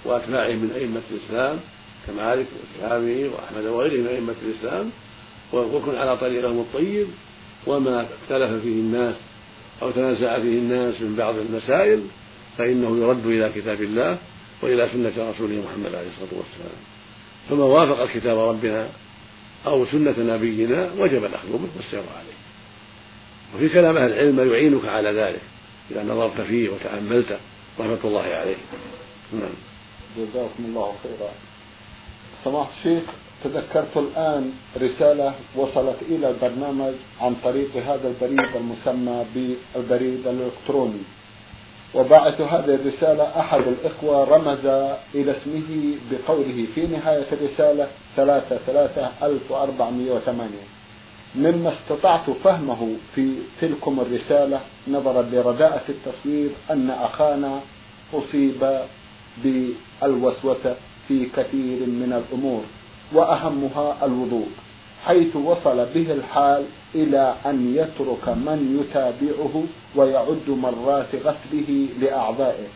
واتباعهم 0.05 0.57
من 0.57 0.71
أئمة 0.77 1.01
الإسلام 1.11 1.59
كمالك 2.07 2.47
والشافعي 2.59 3.29
وأحمد 3.29 3.65
وغيرهم 3.65 4.01
من 4.01 4.07
أئمة 4.07 4.35
الإسلام 4.43 4.91
وكن 5.53 5.97
على 5.97 6.17
طريقهم 6.17 6.59
الطيب 6.61 7.07
وما 7.67 8.07
اختلف 8.23 8.63
فيه 8.63 8.81
الناس 8.81 9.15
أو 9.83 9.91
تنازع 9.91 10.39
فيه 10.39 10.59
الناس 10.59 11.01
من 11.01 11.17
بعض 11.17 11.35
المسائل 11.37 12.03
فإنه 12.59 12.99
يرد 12.99 13.27
إلى 13.27 13.53
كتاب 13.55 13.83
الله 13.83 14.19
وإلى 14.63 14.89
سنة 14.93 15.31
رسوله 15.31 15.63
محمد 15.67 15.95
عليه 15.95 16.09
الصلاة 16.09 16.41
والسلام. 16.41 16.79
فما 17.51 17.65
وافق 17.65 18.13
كتاب 18.15 18.39
ربنا 18.39 18.89
أو 19.67 19.87
سنة 19.87 20.15
نبينا 20.19 20.91
وجب 20.99 21.25
الأخذ 21.25 21.53
به 21.53 21.69
والسير 21.77 22.01
عليه. 22.01 22.38
وفي 23.55 23.69
كلام 23.69 23.97
أهل 23.97 24.13
العلم 24.13 24.37
ما 24.37 24.43
يعينك 24.43 24.89
على 24.89 25.13
ذلك 25.13 25.41
إذا 25.91 26.03
نظرت 26.03 26.41
فيه 26.41 26.69
وتأملته 26.69 27.37
رحمة 27.81 27.99
الله 28.05 28.23
عليه 28.23 28.57
نعم. 29.33 29.55
جزاكم 30.17 30.65
الله 30.65 30.93
خيرا. 31.03 31.31
سماحة 32.45 32.71
الشيخ 32.79 33.03
تذكرت 33.45 33.97
الآن 33.97 34.53
رسالة 34.77 35.35
وصلت 35.57 35.97
إلى 36.09 36.31
البرنامج 36.31 36.93
عن 37.21 37.37
طريق 37.45 37.77
هذا 37.77 38.09
البريد 38.09 38.57
المسمى 38.57 39.25
بالبريد 39.35 40.27
الإلكتروني. 40.27 41.03
وباعث 41.95 42.41
هذه 42.41 42.75
الرسالة 42.75 43.41
أحد 43.41 43.63
الإخوة 43.67 44.25
رمز 44.25 44.67
إلى 45.15 45.37
اسمه 45.37 45.95
بقوله 46.11 46.67
في 46.75 46.87
نهاية 46.87 47.27
الرسالة 47.33 47.89
ثلاثة 48.17 48.59
ثلاثة 48.67 49.11
ألف 49.23 49.51
وأربعمائة 49.51 50.11
وثمانية. 50.11 50.78
مما 51.35 51.73
استطعت 51.73 52.31
فهمه 52.45 52.97
في 53.15 53.35
تلكم 53.61 54.01
الرسالة 54.01 54.61
نظرا 54.89 55.23
لرداءة 55.23 55.83
التصوير 55.89 56.51
أن 56.71 56.91
أخانا 56.91 57.61
أصيب 58.15 58.81
بالوسوسة 59.45 60.77
في 61.09 61.27
كثير 61.37 61.79
من 61.87 62.23
الأمور 62.25 62.63
وأهمها 63.13 63.97
الوضوء 64.03 64.49
حيث 65.07 65.37
وصل 65.37 65.87
به 65.95 66.13
الحال 66.13 66.65
إلى 66.95 67.35
أن 67.47 67.75
يترك 67.77 68.29
من 68.29 68.81
يتابعه 68.81 69.63
ويعد 69.97 70.49
مرات 70.49 71.15
غسله 71.15 71.87
لأعضائه 72.01 72.67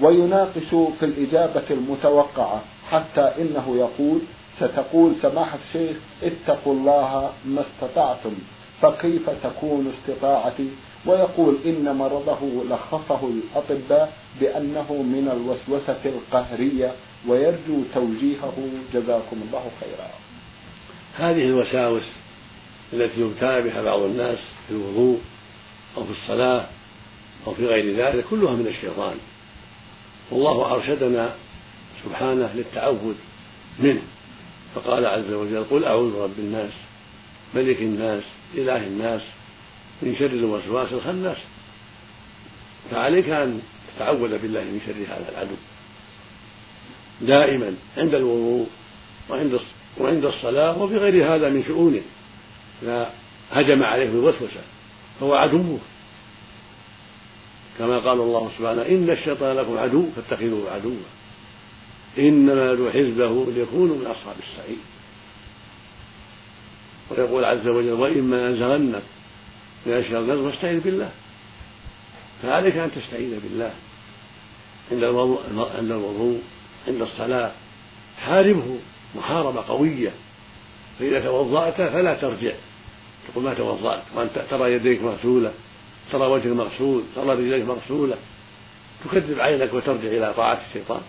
ويناقش 0.00 0.68
في 1.00 1.02
الإجابة 1.02 1.62
المتوقعة 1.70 2.62
حتى 2.90 3.20
إنه 3.20 3.76
يقول 3.76 4.20
ستقول 4.60 5.12
سماحة 5.22 5.58
الشيخ 5.68 5.96
اتقوا 6.22 6.74
الله 6.74 7.32
ما 7.44 7.64
استطعتم 7.66 8.34
فكيف 8.82 9.30
تكون 9.30 9.92
استطاعتي؟ 9.98 10.68
ويقول 11.06 11.56
إن 11.64 11.96
مرضه 11.96 12.64
لخصه 12.70 13.20
الأطباء 13.28 14.12
بأنه 14.40 14.92
من 14.92 15.28
الوسوسة 15.32 16.00
القهرية 16.04 16.92
ويرجو 17.28 17.82
توجيهه. 17.94 18.54
جزاكم 18.94 19.36
الله 19.48 19.70
خيرا. 19.80 20.10
هذه 21.16 21.44
الوساوس 21.44 22.02
التي 22.92 23.20
يبتلى 23.20 23.62
بها 23.62 23.82
بعض 23.82 24.00
الناس 24.00 24.38
في 24.68 24.74
الوضوء 24.74 25.18
أو 25.96 26.04
في 26.04 26.10
الصلاة 26.10 26.66
أو 27.46 27.54
في 27.54 27.66
غير 27.66 27.96
ذلك 27.96 28.24
كلها 28.30 28.52
من 28.52 28.66
الشيطان. 28.66 29.16
والله 30.30 30.74
أرشدنا 30.74 31.34
سبحانه 32.04 32.50
للتعوذ 32.54 33.14
منه. 33.78 34.02
فقال 34.74 35.06
عز 35.06 35.32
وجل 35.32 35.64
قل 35.70 35.84
أعوذ 35.84 36.12
برب 36.12 36.38
الناس 36.38 36.72
ملك 37.54 37.78
الناس 37.80 38.22
إله 38.54 38.86
الناس 38.86 39.22
من 40.02 40.16
شر 40.16 40.26
الوسواس 40.26 40.92
الخناس. 40.92 41.36
فعليك 42.90 43.28
أن 43.28 43.60
تتعوذ 43.96 44.38
بالله 44.38 44.60
من 44.60 44.80
شر 44.86 45.14
هذا 45.14 45.30
العدو. 45.32 45.54
دائما 47.20 47.74
عند 47.96 48.14
الوضوء 48.14 48.66
وعند 49.30 49.60
وعند 49.98 50.24
الصلاة 50.24 50.82
وفي 50.82 50.96
غير 50.96 51.34
هذا 51.34 51.48
من 51.48 51.64
شؤونه. 51.64 52.02
إذا 52.82 53.12
هجم 53.52 53.82
عليه 53.82 54.10
بالوسوسة 54.10 54.60
فهو 55.20 55.34
عدوك 55.34 55.80
كما 57.78 57.98
قال 57.98 58.20
الله 58.20 58.50
سبحانه 58.58 58.82
إن 58.82 59.10
الشيطان 59.10 59.56
لكم 59.56 59.78
عدو 59.78 60.06
فاتخذوه 60.16 60.70
عدوا. 60.70 61.19
إنما 62.18 62.72
يدعو 62.72 62.90
حزبه 62.90 63.52
ليكونوا 63.52 63.96
من 63.96 64.06
أصحاب 64.06 64.36
السعير. 64.38 64.78
ويقول 67.10 67.44
عز 67.44 67.66
وجل 67.66 67.92
وإما 67.92 68.46
ينزغنك 68.46 69.02
من 69.86 69.92
أشياء 69.92 70.20
النزغ 70.20 70.50
فاستعذ 70.50 70.80
بالله. 70.80 71.10
فعليك 72.42 72.76
أن 72.76 72.90
تستعيذ 72.92 73.40
بالله. 73.40 73.72
عند 74.92 75.04
الوضوء 75.04 75.40
عند 75.78 75.90
الوضوء 75.90 76.40
عند 76.88 77.02
الصلاة. 77.02 77.52
حاربه 78.18 78.78
محاربة 79.14 79.60
قوية. 79.60 80.10
فإذا 80.98 81.20
توضأت 81.20 81.74
فلا 81.74 82.14
ترجع. 82.14 82.54
تقول 83.28 83.44
ما 83.44 83.54
توضأت؟ 83.54 84.02
وأنت 84.14 84.44
ترى 84.50 84.72
يديك 84.72 85.02
مغسولة 85.02 85.52
ترى 86.12 86.26
وجهك 86.26 86.46
مغسول 86.46 87.02
ترى 87.16 87.34
رجليك 87.34 87.64
مغسولة. 87.64 88.16
تكذب 89.04 89.40
عينك 89.40 89.74
وترجع 89.74 90.08
إلى 90.08 90.34
طاعة 90.36 90.60
الشيطان. 90.68 91.00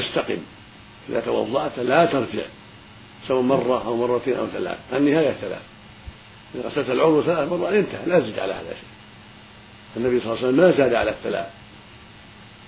فاستقم. 0.00 0.38
إذا 1.08 1.20
توضأت 1.20 1.78
لا 1.78 2.06
ترجع. 2.06 2.42
سواء 3.28 3.42
مرة 3.42 3.86
أو 3.86 3.96
مرتين 3.96 4.34
أو 4.34 4.46
ثلاث. 4.46 4.78
النهاية 4.92 5.32
ثلاث. 5.32 5.62
إذا 6.54 6.68
غسلت 6.68 6.90
العضو 6.90 7.22
ثلاث 7.22 7.52
مرات 7.52 7.72
انتهى. 7.72 8.06
لا 8.06 8.20
تزيد 8.20 8.38
على 8.38 8.52
هذا 8.52 8.68
شيء. 8.68 8.88
النبي 9.96 10.20
صلى 10.20 10.32
الله 10.32 10.38
عليه 10.38 10.48
وسلم 10.48 10.56
ما 10.56 10.70
زاد 10.70 10.94
على 10.94 11.10
الثلاث. 11.10 11.46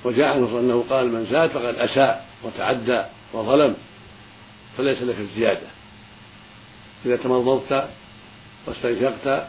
وجاء 0.05 0.27
عنه 0.27 0.59
أنه 0.61 0.85
قال 0.91 1.13
من 1.13 1.27
زاد 1.31 1.51
فقد 1.51 1.75
أساء 1.75 2.27
وتعدى 2.45 3.03
وظلم 3.33 3.77
فليس 4.77 5.03
لك 5.03 5.19
الزيادة. 5.19 5.67
إذا 7.07 7.17
تمضضت 7.17 7.89
واستنشقت 8.67 9.47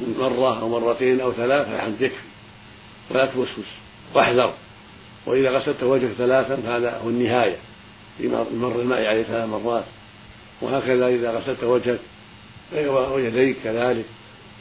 مرة 0.00 0.60
أو 0.60 0.68
مرتين 0.68 1.20
أو 1.20 1.32
ثلاث 1.32 1.68
فالحمد 1.68 2.00
يكفي 2.00 2.16
ولا 3.10 3.26
توسوس 3.26 3.66
واحذر. 4.14 4.54
وإذا 5.26 5.50
غسلت 5.50 5.82
وجهك 5.82 6.12
ثلاثا 6.12 6.56
فهذا 6.56 6.98
هو 6.98 7.08
النهاية. 7.08 7.56
في 8.18 8.28
مر 8.52 8.80
الماء 8.80 9.04
عليه 9.04 9.22
ثلاث 9.22 9.48
مرات. 9.48 9.84
وهكذا 10.60 11.06
إذا 11.06 11.30
غسلت 11.30 11.64
وجهك 11.64 12.00
ويديك 13.12 13.56
كذلك. 13.64 14.04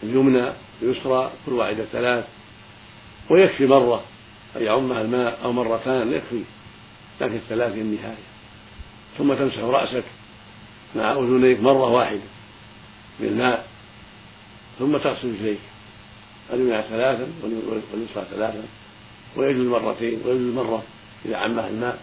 اليمنى 0.03 0.51
اليسرى 0.81 1.31
كل 1.45 1.53
واحدة 1.53 1.85
ثلاث. 1.85 2.25
ويكفي 3.29 3.65
مرة. 3.65 4.03
أن 4.55 4.63
يعمها 4.63 5.01
الماء 5.01 5.39
أو 5.43 5.51
مرتان 5.51 6.13
يكفي. 6.13 6.43
لكن 7.21 7.35
الثلاث 7.35 7.73
هي 7.73 7.81
النهاية. 7.81 8.25
ثم 9.17 9.33
تمسح 9.33 9.59
رأسك 9.59 10.03
مع 10.95 11.11
أذنيك 11.11 11.59
مرة 11.59 11.89
واحدة 11.89 12.21
بالماء. 13.19 13.67
ثم 14.79 14.97
تغسل 14.97 15.33
رجليك 15.33 15.59
اليمنى 16.53 16.81
ثلاثا 16.81 17.27
واليسرى 17.43 18.25
ثلاثا. 18.31 18.63
ويجوز 19.35 19.67
مرتين 19.67 20.19
ويجوز 20.25 20.53
مرة 20.55 20.83
إذا 21.25 21.37
عمها 21.37 21.69
الماء. 21.69 21.99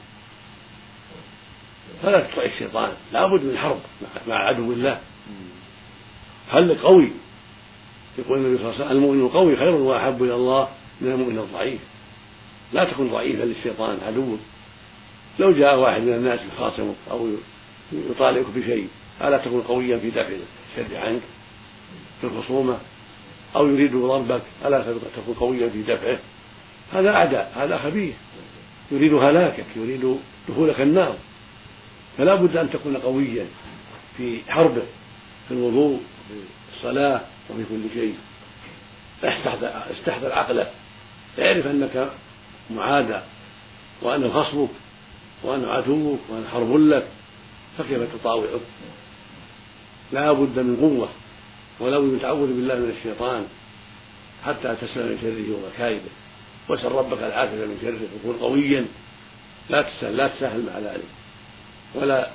فلا 2.02 2.20
تطع 2.20 2.42
الشيطان 2.42 2.92
لابد 3.12 3.44
من 3.44 3.58
حرب 3.58 3.80
مع 4.26 4.48
عدو 4.48 4.72
الله. 4.72 5.00
حل 6.48 6.74
قوي؟ 6.78 7.10
يقول 8.18 8.38
النبي 8.38 8.62
صلى 8.62 8.66
الله 8.66 8.74
عليه 8.74 8.84
وسلم 8.84 8.98
المؤمن 8.98 9.20
القوي 9.26 9.56
خير 9.56 9.74
وأحب 9.74 10.22
إلى 10.22 10.34
الله 10.34 10.68
من 11.00 11.12
المؤمن 11.12 11.38
الضعيف. 11.38 11.80
لا 12.72 12.84
تكن 12.84 13.08
ضعيفا 13.08 13.42
للشيطان 13.42 13.98
عدوك 14.06 14.38
لو 15.38 15.52
جاء 15.52 15.78
واحد 15.78 16.02
من 16.02 16.12
الناس 16.12 16.40
يخاصمك 16.54 16.94
أو 17.10 17.28
يطالبك 17.92 18.46
بشيء 18.56 18.88
ألا 19.22 19.38
تكن 19.38 19.60
قويا 19.60 19.98
في 19.98 20.10
دفع 20.10 20.28
الشر 20.78 20.96
عنك 20.96 21.20
في 22.20 22.26
الخصومة؟ 22.26 22.78
أو 23.56 23.66
يريد 23.66 23.96
ضربك 23.96 24.42
ألا 24.64 24.94
تكن 25.16 25.34
قويا 25.40 25.68
في 25.68 25.82
دفعه؟ 25.82 26.18
هذا 26.92 27.10
أعداء 27.10 27.52
هذا 27.56 27.78
خبيث. 27.78 28.14
يريد 28.90 29.14
هلاكك 29.14 29.66
يريد 29.76 30.18
دخولك 30.48 30.80
النار. 30.80 31.16
فلا 32.18 32.34
بد 32.34 32.56
أن 32.56 32.70
تكون 32.70 32.96
قويا 32.96 33.46
في 34.16 34.40
حربه 34.48 34.82
في 35.48 35.54
الوضوء 35.54 36.00
وفي 36.30 36.40
الصلاة 36.76 37.20
وفي 37.50 37.64
كل 37.64 37.82
شيء. 37.94 38.14
استحضر 39.24 40.32
عقله 40.32 40.70
اعرف 41.38 41.66
أنك 41.66 42.10
معادى 42.70 43.20
وانه 44.02 44.30
خصمك 44.30 44.70
وانه 45.42 45.68
عدوك 45.68 46.20
وانه 46.28 46.48
حرب 46.48 46.76
لك. 46.76 47.06
فكيف 47.78 48.14
تطاوعه 48.14 48.60
لا 50.12 50.32
بد 50.32 50.58
من 50.58 50.76
قوة. 50.76 51.08
ولا 51.80 51.98
بد 51.98 52.04
من 52.04 52.20
تعوذ 52.20 52.46
بالله 52.46 52.74
من 52.74 52.94
الشيطان 52.98 53.46
حتى 54.46 54.76
تسلم 54.80 55.06
من 55.06 55.18
شره 55.22 55.56
ومكايده 55.56 56.10
واسأل 56.68 56.92
ربك 56.92 57.18
العافية 57.18 57.64
من 57.64 57.78
شره 57.82 58.30
وكن 58.30 58.38
قويا. 58.38 58.86
لا 59.70 59.82
تسهل 59.82 60.16
لا 60.16 60.28
تسهل 60.28 60.66
مع 60.66 60.78
ذلك. 60.78 61.04
ولا 61.94 62.30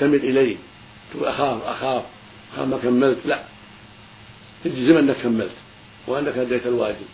تمل 0.00 0.14
إليه. 0.14 0.56
تقول 1.14 1.28
أخاف 1.28 1.62
أخاف 1.62 2.04
أخاف 2.54 2.68
ما 2.68 2.78
كملت. 2.78 3.18
لا. 3.24 3.42
اجزم 4.66 4.96
أنك 4.96 5.16
كملت 5.16 5.56
وأنك 6.06 6.38
أديت 6.38 6.66
الواجب. 6.66 7.06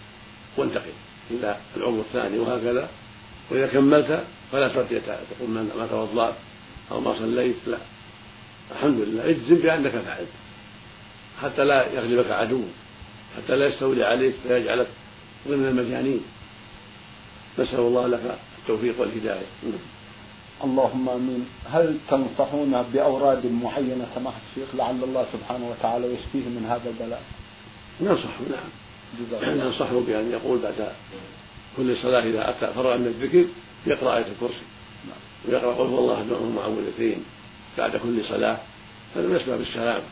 وانتقل 0.56 0.92
إلى 1.30 1.56
العضو 1.76 2.00
الثاني 2.00 2.38
وهكذا. 2.38 2.88
وإذا 3.50 3.66
كملت 3.66 4.24
فلا 4.52 4.68
ترجع 4.68 4.98
تقول 4.98 5.50
ما 5.50 5.86
توضأت 5.90 6.34
أو 6.90 7.00
ما 7.00 7.18
صليت. 7.18 7.56
لا. 7.66 7.78
الحمد 8.72 9.00
لله. 9.00 9.30
اجزم 9.30 9.54
بأنك 9.54 9.92
فعلت. 9.92 10.28
حتى 11.42 11.64
لا 11.64 11.92
يغلبك 11.92 12.30
عدو 12.30 12.62
حتى 13.36 13.56
لا 13.56 13.66
يستولي 13.66 14.04
عليك 14.04 14.34
فيجعلك 14.48 14.86
ضمن 15.48 15.66
المجانين. 15.66 16.20
نسأل 17.58 17.78
الله 17.78 18.06
لك 18.06 18.38
التوفيق 18.58 19.00
والهداية. 19.00 19.46
اللهم 20.64 21.08
آمين. 21.08 21.46
هل 21.70 21.96
تنصحون 22.10 22.82
بأوراد 22.92 23.46
معينة 23.46 24.06
سماحة 24.14 24.40
الشيخ 24.50 24.74
لعل 24.74 25.04
الله 25.04 25.26
سبحانه 25.32 25.70
وتعالى 25.70 26.06
يشفيه 26.06 26.48
من 26.48 26.66
هذا 26.68 26.90
البلاء؟ 26.90 27.22
ننصحه 28.00 28.40
نعم. 28.50 29.58
ننصحه 29.58 30.00
بأن 30.00 30.30
يقول 30.30 30.58
بعد 30.58 30.92
كل 31.76 31.96
صلاة 31.96 32.22
إذا 32.22 32.50
أتى 32.50 32.74
فرغ 32.74 32.96
من 32.96 33.06
الذكر 33.06 33.44
يقرأ 33.86 34.16
آية 34.16 34.26
الكرسي. 34.26 34.64
نعم. 35.08 35.18
ويقرأ 35.48 35.74
قل 35.74 35.86
هو 35.86 35.98
الله 35.98 36.14
احد 36.14 36.26
المعوذتين 36.32 37.24
بعد 37.78 37.96
كل 37.96 38.24
صلاة 38.24 38.58
هذا 39.16 39.26
من 39.26 39.36
أسباب 39.36 39.60
السلام. 39.60 40.02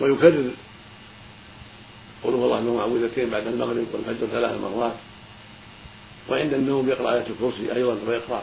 ويكرر 0.00 0.50
قل 2.24 2.32
هو 2.32 2.44
الله 2.44 2.58
المعوذتين 2.58 3.30
بعد 3.30 3.46
المغرب 3.46 3.86
والفجر 3.92 4.26
ثلاث 4.26 4.60
مرات. 4.60 4.96
وعند 6.28 6.54
النوم 6.54 6.88
يقرأ 6.88 7.14
آية 7.14 7.26
الكرسي 7.30 7.74
أيضا 7.76 7.96
ويقرأ 8.08 8.42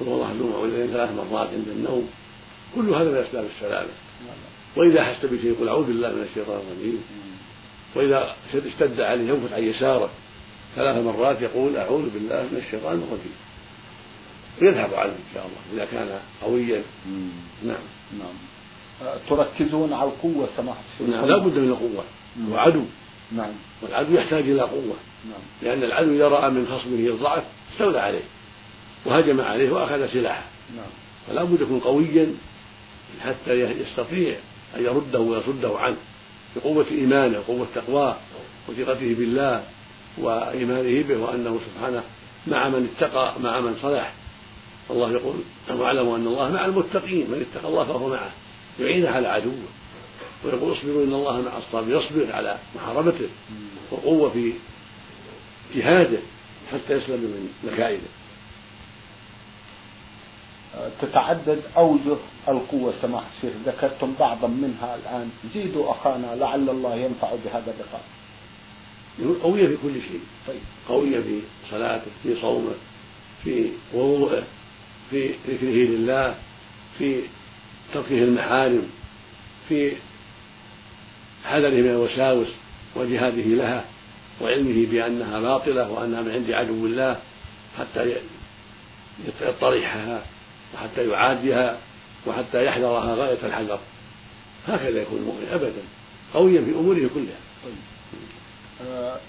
قل 0.00 0.06
هو 0.06 0.14
الله 0.14 0.26
احد 0.26 0.34
المعوذتين 0.34 0.86
ثلاث 0.86 1.10
مرات 1.10 1.48
عند 1.48 1.68
النوم. 1.68 2.08
كل 2.74 2.94
هذا 2.94 3.10
من 3.10 3.16
أسباب 3.16 3.46
السلامة. 3.56 3.88
وإذا 4.76 5.00
احس 5.00 5.24
بشيء 5.24 5.52
يقول 5.52 5.68
أعوذ 5.68 5.86
بالله 5.86 6.08
من 6.08 6.22
الشيطان 6.30 6.60
الرجيم. 6.70 7.02
وإذا 7.94 8.36
اشتد 8.54 9.00
عليه 9.00 9.28
ينفث 9.28 9.52
عن 9.52 9.62
يساره 9.62 10.10
ثلاث 10.76 11.04
مرات 11.04 11.42
يقول 11.42 11.76
أعوذ 11.76 12.10
بالله 12.10 12.42
من 12.42 12.62
الشيطان 12.66 12.94
الرجيم. 12.94 13.36
ويذهب 14.62 14.94
عنه 14.94 15.12
إن 15.12 15.34
شاء 15.34 15.46
الله 15.46 15.84
إذا 15.84 15.90
كان 15.92 16.20
قويا. 16.42 16.82
نعم. 17.64 17.84
نعم. 18.18 18.34
تركزون 19.28 19.92
على 19.92 20.08
القوة 20.08 20.48
سماحة 20.56 20.80
الشيخ 20.92 21.14
نعم 21.14 21.24
لا 21.24 21.38
بد 21.38 21.58
من 21.58 21.68
القوة. 21.68 22.04
هو 22.50 22.56
عدو 22.56 22.84
نعم. 23.36 23.52
والعدو 23.82 24.14
يحتاج 24.14 24.42
إلى 24.42 24.60
قوة. 24.60 24.96
نعم. 25.24 25.40
لأن 25.62 25.82
العدو 25.82 26.14
إذا 26.14 26.28
رأى 26.28 26.50
من 26.50 26.66
خصمه 26.66 27.08
الضعف 27.08 27.44
استولى 27.72 27.98
عليه 27.98 28.24
وهجم 29.04 29.40
عليه 29.40 29.70
وأخذ 29.70 30.12
سلاحه. 30.12 30.44
نعم. 30.76 30.90
فلا 31.28 31.44
بد 31.44 31.60
يكون 31.60 31.80
قويا 31.80 32.34
حتى 33.20 33.52
يستطيع 33.60 34.36
أن 34.76 34.84
يرده 34.84 35.20
ويصده 35.20 35.78
عنه 35.78 35.96
بقوة 36.56 36.86
إيمانه 36.90 37.38
وقوة 37.38 37.66
تقواه 37.74 38.16
وثقته 38.68 39.14
بالله 39.14 39.62
وإيمانه 40.18 41.02
به 41.02 41.16
وأنه 41.16 41.60
سبحانه 41.66 42.02
مع 42.46 42.68
من 42.68 42.88
اتقى 42.96 43.40
مع 43.40 43.60
من 43.60 43.76
صلح. 43.82 44.12
الله 44.90 45.12
يقول 45.12 45.34
واعلموا 45.70 46.16
أن 46.16 46.26
الله 46.26 46.52
مع 46.52 46.64
المتقين 46.64 47.30
من 47.30 47.46
اتقى 47.50 47.68
الله 47.68 47.84
فهو 47.84 48.08
معه. 48.08 48.30
يعينه 48.80 49.10
على 49.10 49.28
عدوه 49.28 49.52
ويقول 50.44 50.78
اصبروا 50.78 51.04
إن 51.04 51.12
الله 51.12 51.40
مع 51.40 51.58
الصابرين 51.58 51.98
يصبر 51.98 52.32
على 52.32 52.58
محاربته 52.76 53.28
وقوة 53.90 54.30
في 54.30 54.52
جهاده 55.74 56.18
حتى 56.72 56.92
يسلم 56.92 57.20
من 57.20 57.48
مكائده 57.72 58.08
تتعدد 61.00 61.60
أوجه 61.76 62.16
القوة 62.48 62.94
سماحة 63.02 63.26
الشيخ 63.36 63.52
ذكرتم 63.66 64.14
بعضا 64.20 64.48
منها 64.48 64.94
الآن. 64.96 65.30
زيدوا 65.54 65.90
أخانا 65.90 66.36
لعل 66.36 66.70
الله 66.70 66.94
ينفع 66.94 67.28
بهذا 67.44 67.74
اللقاء. 67.74 68.04
قوية 69.42 69.66
في 69.66 69.76
كل 69.82 69.94
شيء. 69.94 70.20
طيب. 70.48 70.60
قوية 70.88 71.20
في 71.20 71.40
صلاته 71.70 72.10
في 72.22 72.40
صومه 72.40 72.72
في 73.44 73.68
وضوءه 73.94 74.42
في 75.10 75.28
ذكره 75.48 75.66
لله 75.66 76.34
في 76.98 77.20
تركه 77.94 78.18
المحارم 78.18 78.90
في 79.68 79.92
حذره 81.44 81.70
من 81.70 81.90
الوساوس 81.90 82.48
وجهاده 82.96 83.42
لها 83.42 83.84
وعلمه 84.40 84.86
بأنها 84.86 85.40
باطلة 85.40 85.90
وأنها 85.90 86.22
من 86.22 86.30
عند 86.30 86.50
عدو 86.50 86.86
الله 86.86 87.16
حتى 87.78 88.16
يطرحها 89.42 90.22
وحتى 90.74 91.08
يعاديها 91.08 91.78
وحتى 92.26 92.64
يحذرها 92.64 93.14
غاية 93.14 93.38
الحذر. 93.42 93.78
هكذا 94.68 95.02
يكون 95.02 95.18
المؤمن 95.18 95.48
أبدا 95.52 95.82
قويا 96.34 96.60
في 96.60 96.70
أموره 96.70 97.10
كلها. 97.14 97.40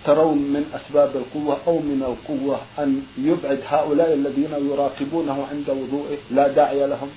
ترون 0.06 0.38
من 0.38 0.72
أسباب 0.74 1.16
القوة 1.16 1.58
أو 1.68 1.80
من 1.80 2.04
القوة 2.04 2.62
أن 2.80 3.02
يبعد 3.18 3.62
هؤلاء 3.66 4.14
الذين 4.14 4.72
يراقبونه 4.72 5.48
عند 5.52 5.70
وضوئه 5.70 6.18
لا 6.32 6.48
داعي 6.48 6.88
لهم؟ 6.88 7.10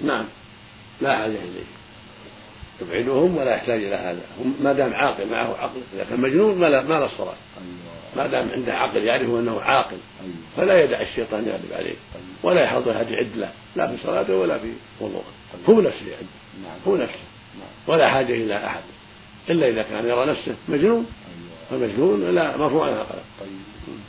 نعم 0.00 0.24
لا 1.00 1.16
حاجة 1.16 1.26
إليه. 1.26 1.77
يبعدهم 2.82 3.36
ولا 3.36 3.54
يحتاج 3.54 3.84
إلى 3.84 3.96
هذا. 3.96 4.20
ما 4.60 4.72
دام 4.72 4.94
عاقل 4.94 5.26
معه 5.30 5.56
عقل. 5.56 5.80
إذا 5.94 6.04
كان 6.04 6.20
مجنون 6.20 6.58
ما 6.58 6.66
لا 6.66 6.82
ما 6.82 6.94
لا 6.94 7.04
الصلاة 7.04 7.34
ما 8.16 8.26
دام 8.26 8.50
عنده 8.50 8.74
عقل 8.74 9.04
يعرف 9.04 9.28
أنه 9.28 9.60
عاقل 9.60 9.96
فلا 10.56 10.84
يدع 10.84 11.00
الشيطان 11.00 11.48
يغلب 11.48 11.72
عليه 11.72 11.94
ولا 12.42 12.62
يحضر 12.62 12.96
أحد 12.96 13.08
يعد 13.08 13.36
له 13.36 13.50
لا 13.76 13.86
في 13.86 14.02
صلاته 14.04 14.36
ولا 14.36 14.58
في 14.58 14.72
وضوءه. 15.00 15.24
هو 15.66 15.80
نفسه 15.80 16.08
يعد 16.08 16.26
نعم. 16.62 16.78
هو 16.86 16.96
نفسه. 16.96 17.18
نعم. 17.58 17.68
ولا 17.86 18.10
حاجة 18.10 18.32
إلى 18.32 18.66
أحد. 18.66 18.82
إلا 19.50 19.68
إذا 19.68 19.82
كان 19.82 20.08
يرى 20.08 20.26
نفسه 20.26 20.54
مجنون. 20.68 21.06
أيوة. 21.70 21.88
فمجنون 21.88 22.34
لا 22.34 22.56
مرفوع 22.56 22.86
عنها 22.86 23.04
طيب 23.40 23.48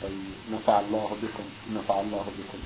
طيب. 0.02 0.10
نفع 0.52 0.80
الله 0.80 1.16
بكم. 1.22 1.76
نفع 1.76 2.00
الله 2.00 2.24
بكم. 2.38 2.58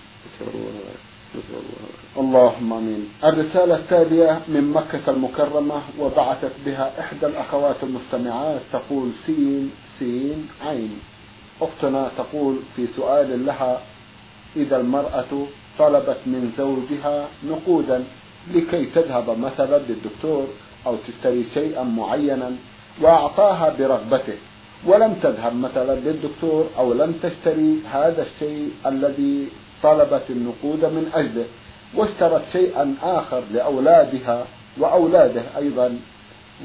اللهم 2.17 2.73
آمين. 2.73 3.09
الرسالة 3.25 3.75
التالية 3.75 4.41
من 4.49 4.73
مكة 4.73 5.11
المكرمة 5.11 5.83
وبعثت 6.01 6.53
بها 6.67 6.93
إحدى 7.01 7.27
الأخوات 7.27 7.77
المستمعات 7.83 8.61
تقول 8.73 9.11
سين 9.27 9.71
سين 9.99 10.49
عين. 10.67 10.99
أختنا 11.61 12.11
تقول 12.19 12.57
في 12.77 12.87
سؤال 12.97 13.47
لها 13.47 13.81
إذا 14.57 14.77
المرأة 14.81 15.33
طلبت 15.79 16.19
من 16.27 16.53
زوجها 16.59 17.29
نقودا 17.51 18.05
لكي 18.55 18.87
تذهب 18.87 19.39
مثلا 19.39 19.79
للدكتور 19.79 20.47
أو 20.87 20.97
تشتري 21.09 21.45
شيئا 21.55 21.83
معينا 21.83 22.51
وأعطاها 23.01 23.75
برغبته 23.79 24.39
ولم 24.87 25.15
تذهب 25.23 25.55
مثلا 25.57 25.95
للدكتور 25.95 26.67
أو 26.79 26.93
لم 26.93 27.13
تشتري 27.23 27.81
هذا 27.93 28.23
الشيء 28.23 28.71
الذي 28.87 29.49
طلبت 29.85 30.23
النقود 30.31 30.85
من 30.85 31.11
أجله 31.15 31.45
واشترت 31.95 32.43
شيئا 32.53 32.95
آخر 33.03 33.43
لأولادها 33.53 34.47
وأولاده 34.79 35.43
أيضا 35.57 35.99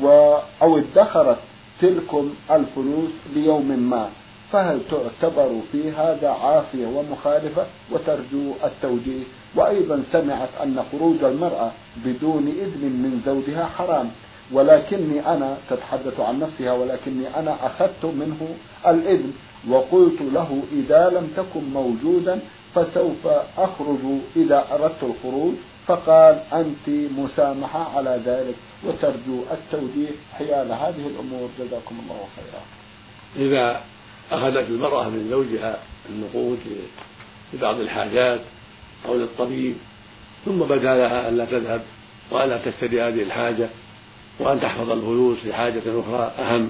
و 0.02 0.38
أو 0.62 0.78
ادخرت 0.78 1.38
تلكم 1.82 2.34
الفلوس 2.52 3.12
ليوم 3.36 3.70
ما. 3.90 4.10
فهل 4.52 4.80
تعتبر 4.92 5.50
في 5.72 5.92
هذا 5.92 6.30
عافية 6.30 6.88
ومخالفة؟ 6.88 7.66
وترجو 7.92 8.54
التوجيه. 8.64 9.24
وأيضا 9.56 10.04
سمعت 10.12 10.50
أن 10.64 10.84
خروج 10.92 11.24
المرأة 11.24 11.72
بدون 12.06 12.48
إذن 12.48 12.84
من 13.04 13.22
زوجها 13.26 13.66
حرام. 13.66 14.12
ولكني 14.52 15.28
أنا 15.34 15.58
تتحدث 15.70 16.20
عن 16.20 16.40
نفسها 16.40 16.74
ولكني 16.74 17.40
أنا 17.40 17.56
أخذت 17.66 18.06
منه 18.06 18.48
الإذن 18.88 19.34
وقلت 19.70 20.22
له 20.22 20.62
إذا 20.72 21.10
لم 21.10 21.32
تكن 21.38 21.64
موجودا 21.74 22.40
فسوف 22.76 23.28
أخرج 23.58 24.00
إذا 24.36 24.68
أردت 24.72 25.04
الخروج. 25.04 25.54
فقال 25.88 26.42
أنت 26.54 27.12
مسامحة 27.18 27.98
على 27.98 28.22
ذلك 28.26 28.56
وترجو 28.84 29.44
التوجيه. 29.52 30.12
حيال 30.34 30.72
هذه 30.72 31.08
الأمور. 31.08 31.50
جزاكم 31.60 31.96
الله 32.04 32.28
خيرا. 32.36 32.62
إذا 33.36 33.82
أخذت 34.32 34.70
المرأة 34.70 35.10
من 35.10 35.28
زوجها 35.30 35.80
النقود 36.10 36.60
لبعض 37.54 37.80
الحاجات 37.80 38.42
أو 39.06 39.16
للطبيب 39.16 39.76
ثم 40.46 40.60
بدأ 40.60 40.96
لها 40.96 41.30
ألا 41.30 41.46
تذهب 41.46 41.82
وألا 42.32 42.58
تشتري 42.58 43.02
هذه 43.02 43.24
الحاجة 43.24 43.70
وأن 44.40 44.62
تحفظ 44.62 44.92
الفلوس 44.92 45.38
لحاجة 45.46 45.82
أخرى 45.88 46.32
أهم 46.40 46.70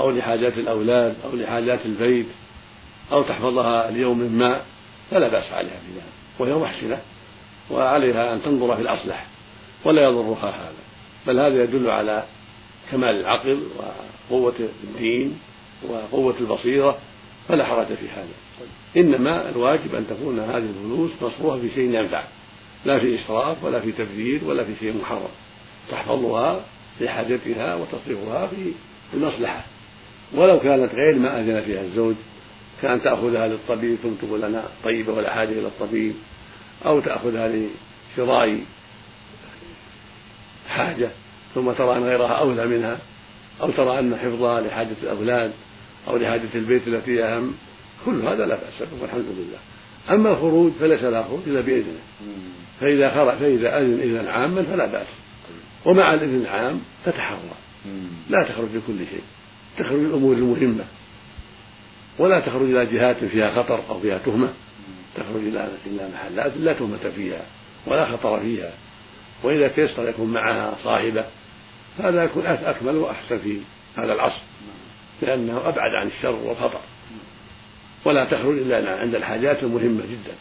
أو 0.00 0.10
لحاجات 0.10 0.58
الأولاد 0.58 1.14
أو 1.24 1.36
لحاجات 1.36 1.78
البيت 1.84 2.26
أو 3.12 3.22
تحفظها 3.22 3.90
ليوم 3.90 4.18
ما. 4.18 4.60
فلا 5.10 5.28
بأس 5.28 5.52
عليها 5.52 5.70
في 5.70 5.92
ذلك 5.94 6.04
وهي 6.38 6.54
محسنة 6.54 7.00
وعليها 7.70 8.34
أن 8.34 8.42
تنظر 8.42 8.76
في 8.76 8.82
الأصلح 8.82 9.26
ولا 9.84 10.02
يضرها 10.02 10.50
هذا 10.50 10.72
بل 11.26 11.40
هذا 11.40 11.62
يدل 11.62 11.90
على 11.90 12.24
كمال 12.90 13.20
العقل 13.20 13.62
وقوة 14.30 14.54
الدين 14.84 15.38
وقوة 15.88 16.34
البصيرة 16.40 16.98
فلا 17.48 17.64
حرج 17.64 17.86
في 17.86 18.08
هذا. 18.08 18.28
إنما 18.96 19.48
الواجب 19.48 19.94
أن 19.94 20.06
تكون 20.10 20.38
هذه 20.40 20.56
الفلوس 20.78 21.10
مصروفة 21.22 21.60
في 21.60 21.70
شيء 21.74 21.94
ينفع 21.94 22.22
لا 22.84 22.98
في 22.98 23.14
إسراف 23.14 23.64
ولا 23.64 23.80
في 23.80 23.92
تبذير 23.92 24.40
ولا 24.44 24.64
في 24.64 24.72
شيء 24.80 25.00
محرم 25.02 25.28
تحفظها 25.90 26.60
لحاجتها 27.00 27.74
وتصرفها 27.74 28.46
في 28.46 28.72
المصلحة. 29.14 29.64
ولو 30.34 30.60
كانت 30.60 30.94
غير 30.94 31.18
ما 31.18 31.40
أذن 31.40 31.60
فيها 31.60 31.80
الزوج 31.80 32.14
كأن 32.82 33.02
تأخذها 33.02 33.48
للطبيب 33.48 33.96
ثم 34.02 34.26
تقول 34.26 34.44
أنا 34.44 34.64
طيبة 34.84 35.12
ولا 35.12 35.34
حاجة 35.34 35.48
إلى 35.48 35.66
الطبيب 35.66 36.14
أو 36.86 37.00
تأخذها 37.00 37.52
لشراء 38.16 38.60
حاجة 40.68 41.10
ثم 41.54 41.72
ترى 41.72 41.96
أن 41.96 42.04
غيرها 42.04 42.32
أولى 42.32 42.66
منها 42.66 42.98
أو 43.62 43.70
ترى 43.70 43.98
أن 43.98 44.16
حفظها 44.16 44.60
لحاجة 44.60 44.96
الأولاد 45.02 45.52
أو 46.08 46.16
لحاجة 46.16 46.48
البيت 46.54 46.88
التي 46.88 47.24
أهم. 47.24 47.54
كل 48.06 48.22
هذا 48.22 48.46
لا 48.46 48.54
بأس 48.54 48.88
به 48.88 49.02
والحمد 49.02 49.24
لله. 49.38 49.58
أما 50.10 50.30
الخروج 50.30 50.72
فليس 50.80 51.02
لها 51.02 51.22
خروج 51.22 51.40
إلا 51.46 51.60
بإذنه. 51.60 52.00
فإذا 52.80 53.10
خرج 53.10 53.38
فإذا 53.38 53.78
أذن 53.78 54.00
إذنا 54.00 54.30
عاما 54.30 54.62
فلا 54.62 54.86
بأس. 54.86 55.06
ومع 55.84 56.14
الإذن 56.14 56.40
العام 56.40 56.80
تتحرى 57.06 57.38
لا 58.30 58.42
تخرج 58.42 58.68
لكل 58.74 58.98
شيء. 59.10 59.22
تخرج 59.78 59.98
الأمور 59.98 60.34
المهمة. 60.34 60.84
ولا 62.20 62.40
تخرج 62.40 62.62
إلى 62.62 62.86
جهات 62.86 63.24
فيها 63.24 63.62
خطر 63.62 63.80
أو 63.90 64.00
فيها 64.00 64.18
تهمة. 64.18 64.48
تخرج 65.16 65.36
إلى 65.36 65.68
إلى 65.86 66.08
محلات 66.14 66.52
لا 66.56 66.72
تهمة 66.72 67.10
فيها 67.16 67.42
ولا 67.86 68.04
خطر 68.04 68.40
فيها. 68.40 68.72
وإذا 69.42 69.68
تيسر 69.68 70.08
يكون 70.08 70.32
معها 70.32 70.74
صاحبة 70.84 71.24
هذا 71.98 72.24
يكون 72.24 72.46
أكمل 72.46 72.96
وأحسن 72.96 73.38
في 73.38 73.60
هذا 73.96 74.12
العصر. 74.12 74.42
لأنه 75.22 75.58
أبعد 75.58 75.90
عن 76.00 76.06
الشر 76.06 76.34
والخطر. 76.34 76.80
ولا 78.04 78.24
تخرج 78.24 78.58
إلا 78.58 79.00
عند 79.00 79.14
الحاجات 79.14 79.62
المهمة 79.62 80.02
جدا. 80.02 80.34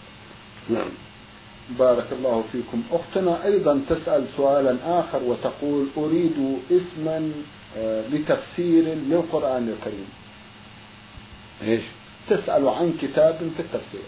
نعم. 0.70 0.90
بارك 1.80 2.06
الله 2.12 2.44
فيكم. 2.52 2.84
أختنا 2.92 3.46
أيضا 3.46 3.82
تسأل 3.90 4.26
سؤالا 4.38 4.78
آخر 4.86 5.24
وتقول 5.24 5.88
أريد 5.98 6.58
اسما 6.72 7.32
آه، 7.78 8.04
لتفسير 8.08 8.84
للقرآن 8.84 9.70
الكريم. 9.70 10.08
إيش؟ 11.64 11.82
تسأل 12.30 12.68
عن 12.68 12.94
كتاب 13.02 13.52
في 13.58 13.62
التفسير 13.62 14.02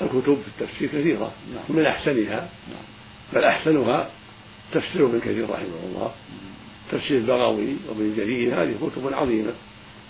الكتب 0.00 0.38
في 0.42 0.48
التفسير 0.48 0.88
كثيرة 0.88 1.32
نعم. 1.54 1.64
من 1.68 1.86
أحسنها 1.86 2.48
نعم. 2.68 2.84
بل 3.32 3.44
أحسنها 3.44 4.10
تفسير 4.72 5.06
ابن 5.06 5.20
كثير 5.20 5.50
رحمه 5.50 5.80
الله 5.84 6.12
تفسير 6.92 7.16
البغوي 7.18 7.76
وابن 7.88 8.14
جرير 8.16 8.62
هذه 8.62 8.74
كتب 8.82 9.14
عظيمة 9.14 9.52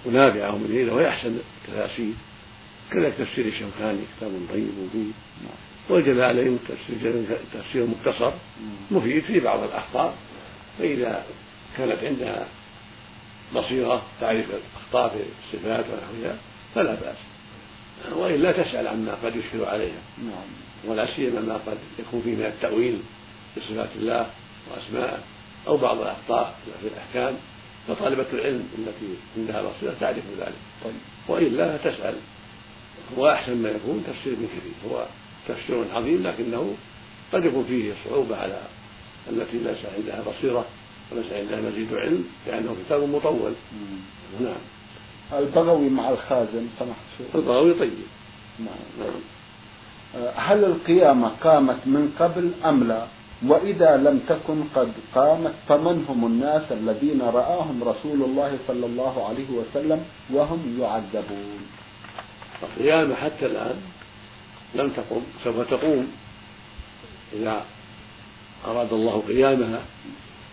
ونافعة 0.06 0.54
ومفيدة 0.54 0.94
وهي 0.94 1.08
أحسن 1.08 1.38
التفاسير 1.68 2.12
كذلك 2.92 3.14
تفسير 3.18 3.46
الشوكاني 3.46 4.00
كتاب 4.16 4.30
طيب 4.52 4.68
مفيد 4.87 5.12
نعم. 5.42 5.56
والجلالين 5.88 6.58
تفسير 6.68 7.24
تفسير 7.54 7.87
مختصر 7.87 8.32
مفيد 8.90 9.22
في 9.22 9.40
بعض 9.40 9.62
الأخطاء 9.62 10.14
فإذا 10.78 11.24
كانت 11.76 12.04
عندها 12.04 12.46
بصيرة 13.54 14.02
تعرف 14.20 14.46
الأخطاء 14.50 15.08
في 15.08 15.56
الصفات 15.56 15.84
ونحوها 15.84 16.36
فلا 16.74 16.94
بأس. 16.94 17.16
وإلا 18.12 18.52
تسأل 18.52 18.86
عما 18.88 19.14
قد 19.24 19.36
يشكل 19.36 19.64
عليها. 19.64 20.02
نعم. 20.18 20.48
ولا 20.84 21.06
سيما 21.16 21.40
ما 21.40 21.54
قد 21.54 21.78
يكون 21.98 22.22
فيه 22.22 22.34
من 22.34 22.44
التأويل 22.44 22.98
بصفات 23.56 23.88
الله 23.96 24.26
وأسماءه 24.70 25.18
أو 25.66 25.76
بعض 25.76 26.00
الأخطاء 26.00 26.54
في 26.82 26.88
الأحكام 26.88 27.34
فطالبة 27.88 28.26
العلم 28.32 28.68
التي 28.78 29.16
عندها 29.36 29.62
بصيرة 29.62 29.94
تعرف 30.00 30.24
ذلك. 30.38 30.54
طيب. 30.84 30.92
وإلا 31.28 31.76
تسأل 31.76 32.14
هو 33.18 33.30
أحسن 33.30 33.56
ما 33.56 33.68
يكون 33.68 34.04
تفسير 34.06 34.32
ابن 34.32 34.46
كثير. 34.46 34.90
هو 34.90 35.06
تفسير 35.48 35.84
عظيم 35.94 36.26
لكنه 36.26 36.74
قد 37.32 37.44
يكون 37.44 37.64
فيه 37.64 37.92
صعوبة 38.04 38.36
على 38.36 38.60
التي 39.30 39.58
ليس 39.58 39.78
عندها 39.96 40.22
بصيرة. 40.22 40.64
وليس 41.12 41.33
عندها 41.33 41.61
مزيد 41.70 41.94
علم 41.94 42.25
لأنه 42.46 42.77
كتاب 42.87 43.03
مطول. 43.03 43.53
نعم. 44.40 44.62
البغوي 45.33 45.88
مع 45.88 46.11
الخازن 46.11 46.66
سمحت 46.79 47.07
شيء 47.18 47.27
البغوي 47.35 47.75
طيب. 47.75 47.92
نعم. 48.59 48.68
نعم. 48.98 49.20
هل 50.37 50.64
القيامة 50.64 51.29
قامت 51.29 51.87
من 51.87 52.14
قبل 52.20 52.51
أم 52.64 52.85
لا؟ 52.85 53.07
وإذا 53.46 53.96
لم 53.96 54.20
تكن 54.29 54.64
قد 54.75 54.92
قامت 55.14 55.55
فمن 55.68 56.05
هم 56.09 56.27
الناس 56.27 56.72
الذين 56.72 57.22
رآهم 57.22 57.85
رسول 57.85 58.22
الله 58.22 58.59
صلى 58.68 58.87
الله 58.87 59.29
عليه 59.29 59.51
وسلم 59.51 60.05
وهم 60.31 60.79
يعذبون؟ 60.81 61.61
القيامة 62.62 63.14
حتى 63.14 63.46
الآن 63.46 63.77
لم 64.75 64.88
تقم 64.90 65.22
سوف 65.44 65.70
تقوم 65.70 66.12
إذا 67.33 67.64
أراد 68.66 68.92
الله 68.92 69.22
قيامها. 69.29 69.81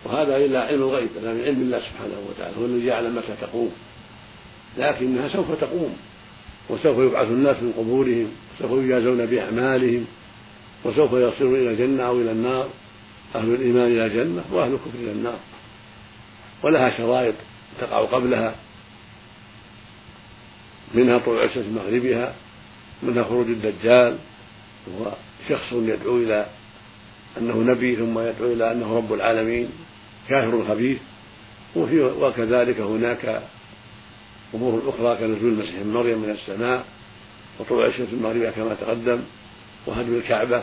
وهذا 0.04 0.36
إلا 0.36 0.60
علم 0.60 0.82
الغيب 0.82 1.08
هذا 1.20 1.32
من 1.32 1.44
علم 1.44 1.62
الله 1.62 1.78
سبحانه 1.78 2.14
وتعالى 2.28 2.56
هو 2.56 2.64
الذي 2.64 2.86
يعلم 2.86 3.16
متى 3.16 3.34
تقوم. 3.40 3.72
لكنها 4.78 5.28
سوف 5.28 5.60
تقوم 5.60 5.96
وسوف 6.68 6.98
يبعث 6.98 7.28
الناس 7.28 7.56
من 7.56 7.72
قبورهم 7.78 8.28
وسوف 8.58 8.84
يجازون 8.84 9.26
بأعمالهم 9.26 10.04
وسوف 10.84 11.12
يصيرون 11.12 11.54
إلى 11.54 11.70
الجنة 11.70 12.02
أو 12.02 12.20
إلى 12.20 12.32
النار. 12.32 12.68
أهل 13.34 13.54
الإيمان 13.54 13.86
إلى 13.86 14.06
الجنة 14.06 14.44
وأهل 14.52 14.72
الكفر 14.72 14.98
إلى 14.98 15.12
النار. 15.12 15.38
ولها 16.62 16.90
شرائط 16.90 17.34
تقع 17.80 18.04
قبلها 18.04 18.54
منها 20.94 21.18
طلوع 21.18 21.44
الشمس 21.44 21.66
مغربها 21.66 22.34
منها 23.02 23.24
خروج 23.24 23.46
الدجال 23.46 24.18
وهو 24.86 25.12
شخص 25.48 25.72
يدعو 25.72 26.16
إلى 26.16 26.46
أنه 27.38 27.56
نبي 27.56 27.96
ثم 27.96 28.18
يدعو 28.18 28.52
إلى 28.52 28.72
أنه 28.72 28.96
رب 28.96 29.12
العالمين. 29.12 29.68
كافر 30.28 30.64
خبيث 30.68 30.98
وفي 31.76 32.00
وكذلك 32.00 32.80
هناك 32.80 33.42
أمور 34.54 34.82
أخرى 34.88 35.16
كنزول 35.16 35.52
المسيح 35.52 35.78
ابن 35.78 35.90
مريم 35.92 36.18
من 36.18 36.30
السماء 36.30 36.84
وطلوع 37.60 37.86
الشمس 37.86 38.08
المغربية 38.12 38.50
كما 38.50 38.74
تقدم 38.74 39.20
وهدم 39.86 40.14
الكعبة 40.14 40.62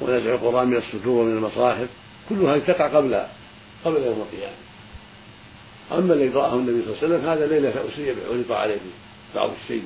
ونزع 0.00 0.34
القرآن 0.34 0.68
من 0.68 0.76
الصدور 0.76 1.22
ومن 1.22 1.36
المصاحف 1.36 1.88
كلها 2.28 2.58
تقع 2.58 2.88
قبل 2.88 3.22
قبل 3.84 4.02
يوم 4.02 4.20
القيامة. 4.20 4.56
أما 5.92 6.14
الذي 6.14 6.28
رآه 6.28 6.54
النبي 6.54 6.82
صلى 6.82 6.92
الله 6.92 6.98
عليه 7.02 7.06
وسلم 7.06 7.28
هذا 7.28 7.46
ليلة 7.46 7.70
أسري 7.70 8.10
علق 8.10 8.52
عليه 8.52 8.78
بعض 9.34 9.50
الشيء 9.62 9.84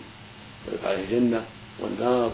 علق 0.68 0.88
عليه 0.88 1.04
الجنة 1.04 1.44
والنار 1.80 2.32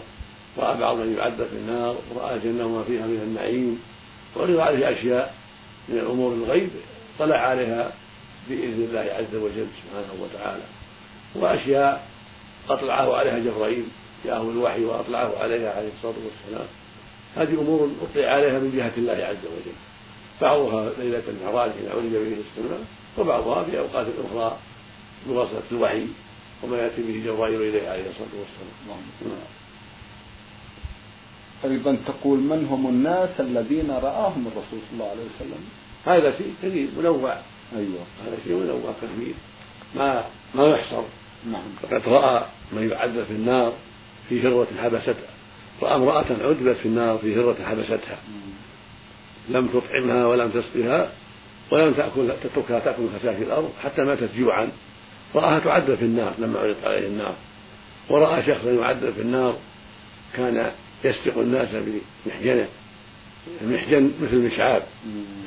رأى 0.57 0.77
بعض 0.77 0.97
من 0.97 1.15
يعذب 1.17 1.47
في 1.47 1.55
النار 1.55 1.95
ورأى 2.15 2.35
الجنة 2.35 2.65
وما 2.65 2.83
فيها 2.83 3.07
من 3.07 3.21
النعيم 3.23 3.81
وعرض 4.35 4.59
عليه 4.59 4.91
أشياء 4.91 5.33
من 5.89 5.97
الأمور 5.97 6.33
الغيب 6.33 6.69
طلع 7.19 7.37
عليها 7.37 7.91
بإذن 8.49 8.83
الله 8.89 8.99
عز 8.99 9.35
وجل 9.35 9.67
سبحانه 9.83 10.23
وتعالى. 10.23 10.63
وأشياء 11.35 12.07
أطلعه 12.69 13.15
عليها 13.15 13.39
جبرائيل 13.39 13.85
جاءه 14.25 14.41
الوحي 14.41 14.85
وأطلعه 14.85 15.37
عليها 15.37 15.73
عليه 15.77 15.89
الصلاة 15.97 16.15
والسلام. 16.25 16.67
هذه 17.35 17.61
أمور 17.61 17.91
أطلع 18.01 18.27
عليها 18.29 18.59
من 18.59 18.71
جهة 18.75 18.91
الله 18.97 19.25
عز 19.25 19.45
وجل. 19.45 19.75
بعضها 20.41 20.89
ليلة 20.99 21.23
المعراج 21.27 21.71
حين 21.71 21.89
عرج 21.91 22.11
به 22.11 22.37
السماء 22.49 22.79
وبعضها 23.17 23.63
في 23.63 23.79
أوقات 23.79 24.07
أخرى 24.25 24.57
بواسطة 25.27 25.63
الوحي 25.71 26.05
وما 26.63 26.77
يأتي 26.77 27.01
به 27.01 27.21
جبرائيل 27.25 27.61
إليه 27.61 27.89
عليه 27.89 28.09
الصلاة 28.09 28.35
والسلام. 28.39 29.01
نعم. 29.21 29.64
أيضا 31.71 31.97
تقول 32.07 32.39
من 32.39 32.67
هم 32.71 32.87
الناس 32.87 33.29
الذين 33.39 33.91
رآهم 33.91 34.47
الرسول 34.47 34.79
صلى 34.89 34.93
الله 34.93 35.09
عليه 35.09 35.23
وسلم. 35.35 35.63
هذا 36.05 36.37
شيء 36.37 36.53
كثير 36.63 36.87
منوع. 36.97 37.35
أيوه. 37.75 38.03
هذا 38.25 38.37
شيء 38.43 38.53
منوع 38.53 38.93
كثير 39.01 39.33
ما 39.95 40.23
ما 40.55 40.67
يحصر 40.67 41.03
نعم. 41.51 41.61
فقد 41.81 42.01
رأى 42.07 42.45
من 42.71 42.89
يعذب 42.89 43.23
في 43.23 43.33
النار 43.33 43.73
في 44.29 44.41
هرة 44.41 44.67
حبستها. 44.83 45.15
رأى 45.81 45.95
امرأة 45.95 46.25
عذبت 46.41 46.77
في 46.77 46.85
النار 46.85 47.17
في 47.17 47.35
هرة 47.35 47.57
حبستها. 47.65 48.17
لم 49.49 49.67
تطعمها 49.67 50.25
ولم 50.25 50.51
تسقها 50.51 51.09
ولم 51.71 51.93
تأكل 51.93 52.33
تتركها 52.43 52.79
تأكل 52.79 53.03
خشاش 53.19 53.35
الأرض 53.41 53.69
حتى 53.83 54.03
ماتت 54.03 54.29
جوعا. 54.37 54.69
رآها 55.35 55.59
تعذب 55.59 55.95
في 55.95 56.05
النار 56.05 56.33
لما 56.39 56.59
عرضت 56.59 56.83
عليه 56.83 57.07
النار. 57.07 57.33
ورأى 58.09 58.43
شخصا 58.43 58.71
يعذب 58.71 59.13
في 59.13 59.21
النار. 59.21 59.57
كان 60.33 60.71
يسبق 61.05 61.37
الناس 61.37 61.69
بمحجنة 62.25 62.67
المحجن 63.61 64.11
مثل 64.21 64.33
المشعاب 64.33 64.83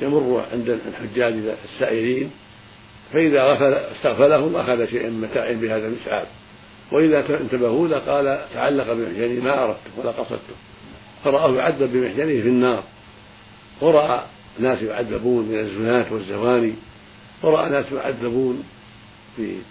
يمر 0.01 0.45
عند 0.53 0.69
الحجاج 0.69 1.33
السائرين 1.73 2.31
فإذا 3.13 3.43
غفل 3.43 3.73
استغفلهم 3.73 4.55
أخذ 4.55 4.85
شيئا 4.85 5.09
من 5.09 5.21
متاع 5.21 5.51
بهذا 5.51 5.87
المشعاب. 5.87 6.27
وإذا 6.91 7.39
انتبهوا 7.41 7.87
له 7.87 7.97
قال 7.97 8.45
تعلق 8.53 8.93
بمحجني 8.93 9.39
ما 9.39 9.63
أردته 9.63 9.79
ولا 9.97 10.11
قصدته 10.11 10.55
فرآه 11.23 11.55
يعذب 11.55 11.93
بمحجنه 11.93 12.41
في 12.41 12.47
النار. 12.47 12.83
ورأى 13.81 14.21
ناس 14.59 14.81
يعذبون 14.81 15.45
من 15.45 15.59
الزناة 15.59 16.13
والزواني. 16.13 16.73
ورأى 17.43 17.69
ناس 17.69 17.85
يعذبون 17.91 18.63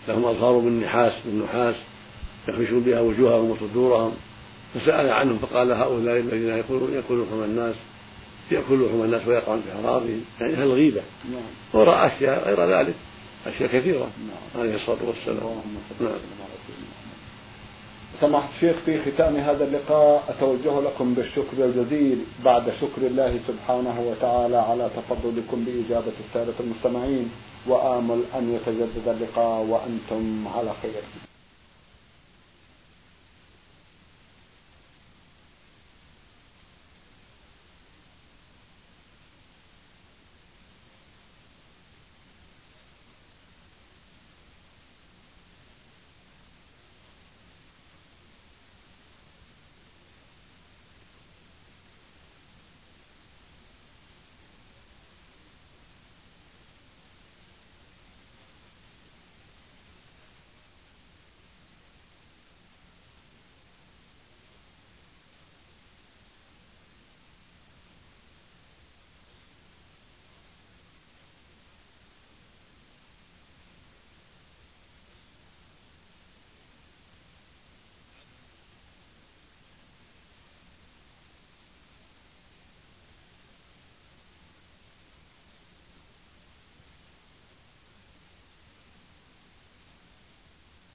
لهم 0.09 0.24
أظهار 0.24 0.59
من 0.59 0.81
نحاس 0.81 1.12
من 1.24 1.42
نحاس 1.44 1.74
يخمشون 2.48 2.81
بها 2.81 3.01
وجوههم 3.01 3.51
وصدورهم. 3.51 4.12
فسأل 4.74 5.11
عنهم 5.11 5.38
فقال 5.38 5.72
هؤلاء 5.72 6.16
الذين 6.16 6.48
يأكلون 6.48 6.94
يأكلون 6.94 7.26
لحم 7.26 7.42
الناس 7.42 7.74
يأكل 8.52 8.87
لحم 8.87 9.02
الناس 9.04 9.26
ويقعون 9.26 9.62
في 9.62 9.72
أعراضهم 9.72 10.24
يعني 10.40 10.54
أهل 10.54 10.62
الغيبة. 10.62 11.02
نعم. 11.33 11.42
ورأى 11.72 12.07
أشياء 12.07 12.48
غير 12.48 12.78
ذلك. 12.78 12.94
أشياء 13.46 13.68
كثيرة. 13.68 13.98
نعم. 13.98 14.62
عليه 14.62 14.74
الصلاة 14.74 14.98
والسلام. 15.07 15.62
نعم. 16.00 16.11
سمحت 18.20 18.48
شيخ 18.61 18.76
في 18.87 18.98
ختام 19.11 19.37
هذا 19.37 19.64
اللقاء 19.64 20.24
أتوجه 20.28 20.81
لكم 20.81 21.14
بالشكر 21.14 21.64
الجزيل. 21.64 22.18
بعد 22.44 22.72
شكر 22.81 23.07
الله 23.07 23.40
سبحانه 23.48 24.00
وتعالى 24.00 24.57
على 24.57 24.90
تفضلكم 24.96 25.64
بإجابة 25.64 26.12
السادة 26.28 26.54
المستمعين. 26.61 27.31
وآمل 27.66 28.22
أن 28.35 28.54
يتجدد 28.54 29.09
اللقاء 29.09 29.62
وأنتم 29.62 30.48
على 30.48 30.70
خير. 30.83 31.27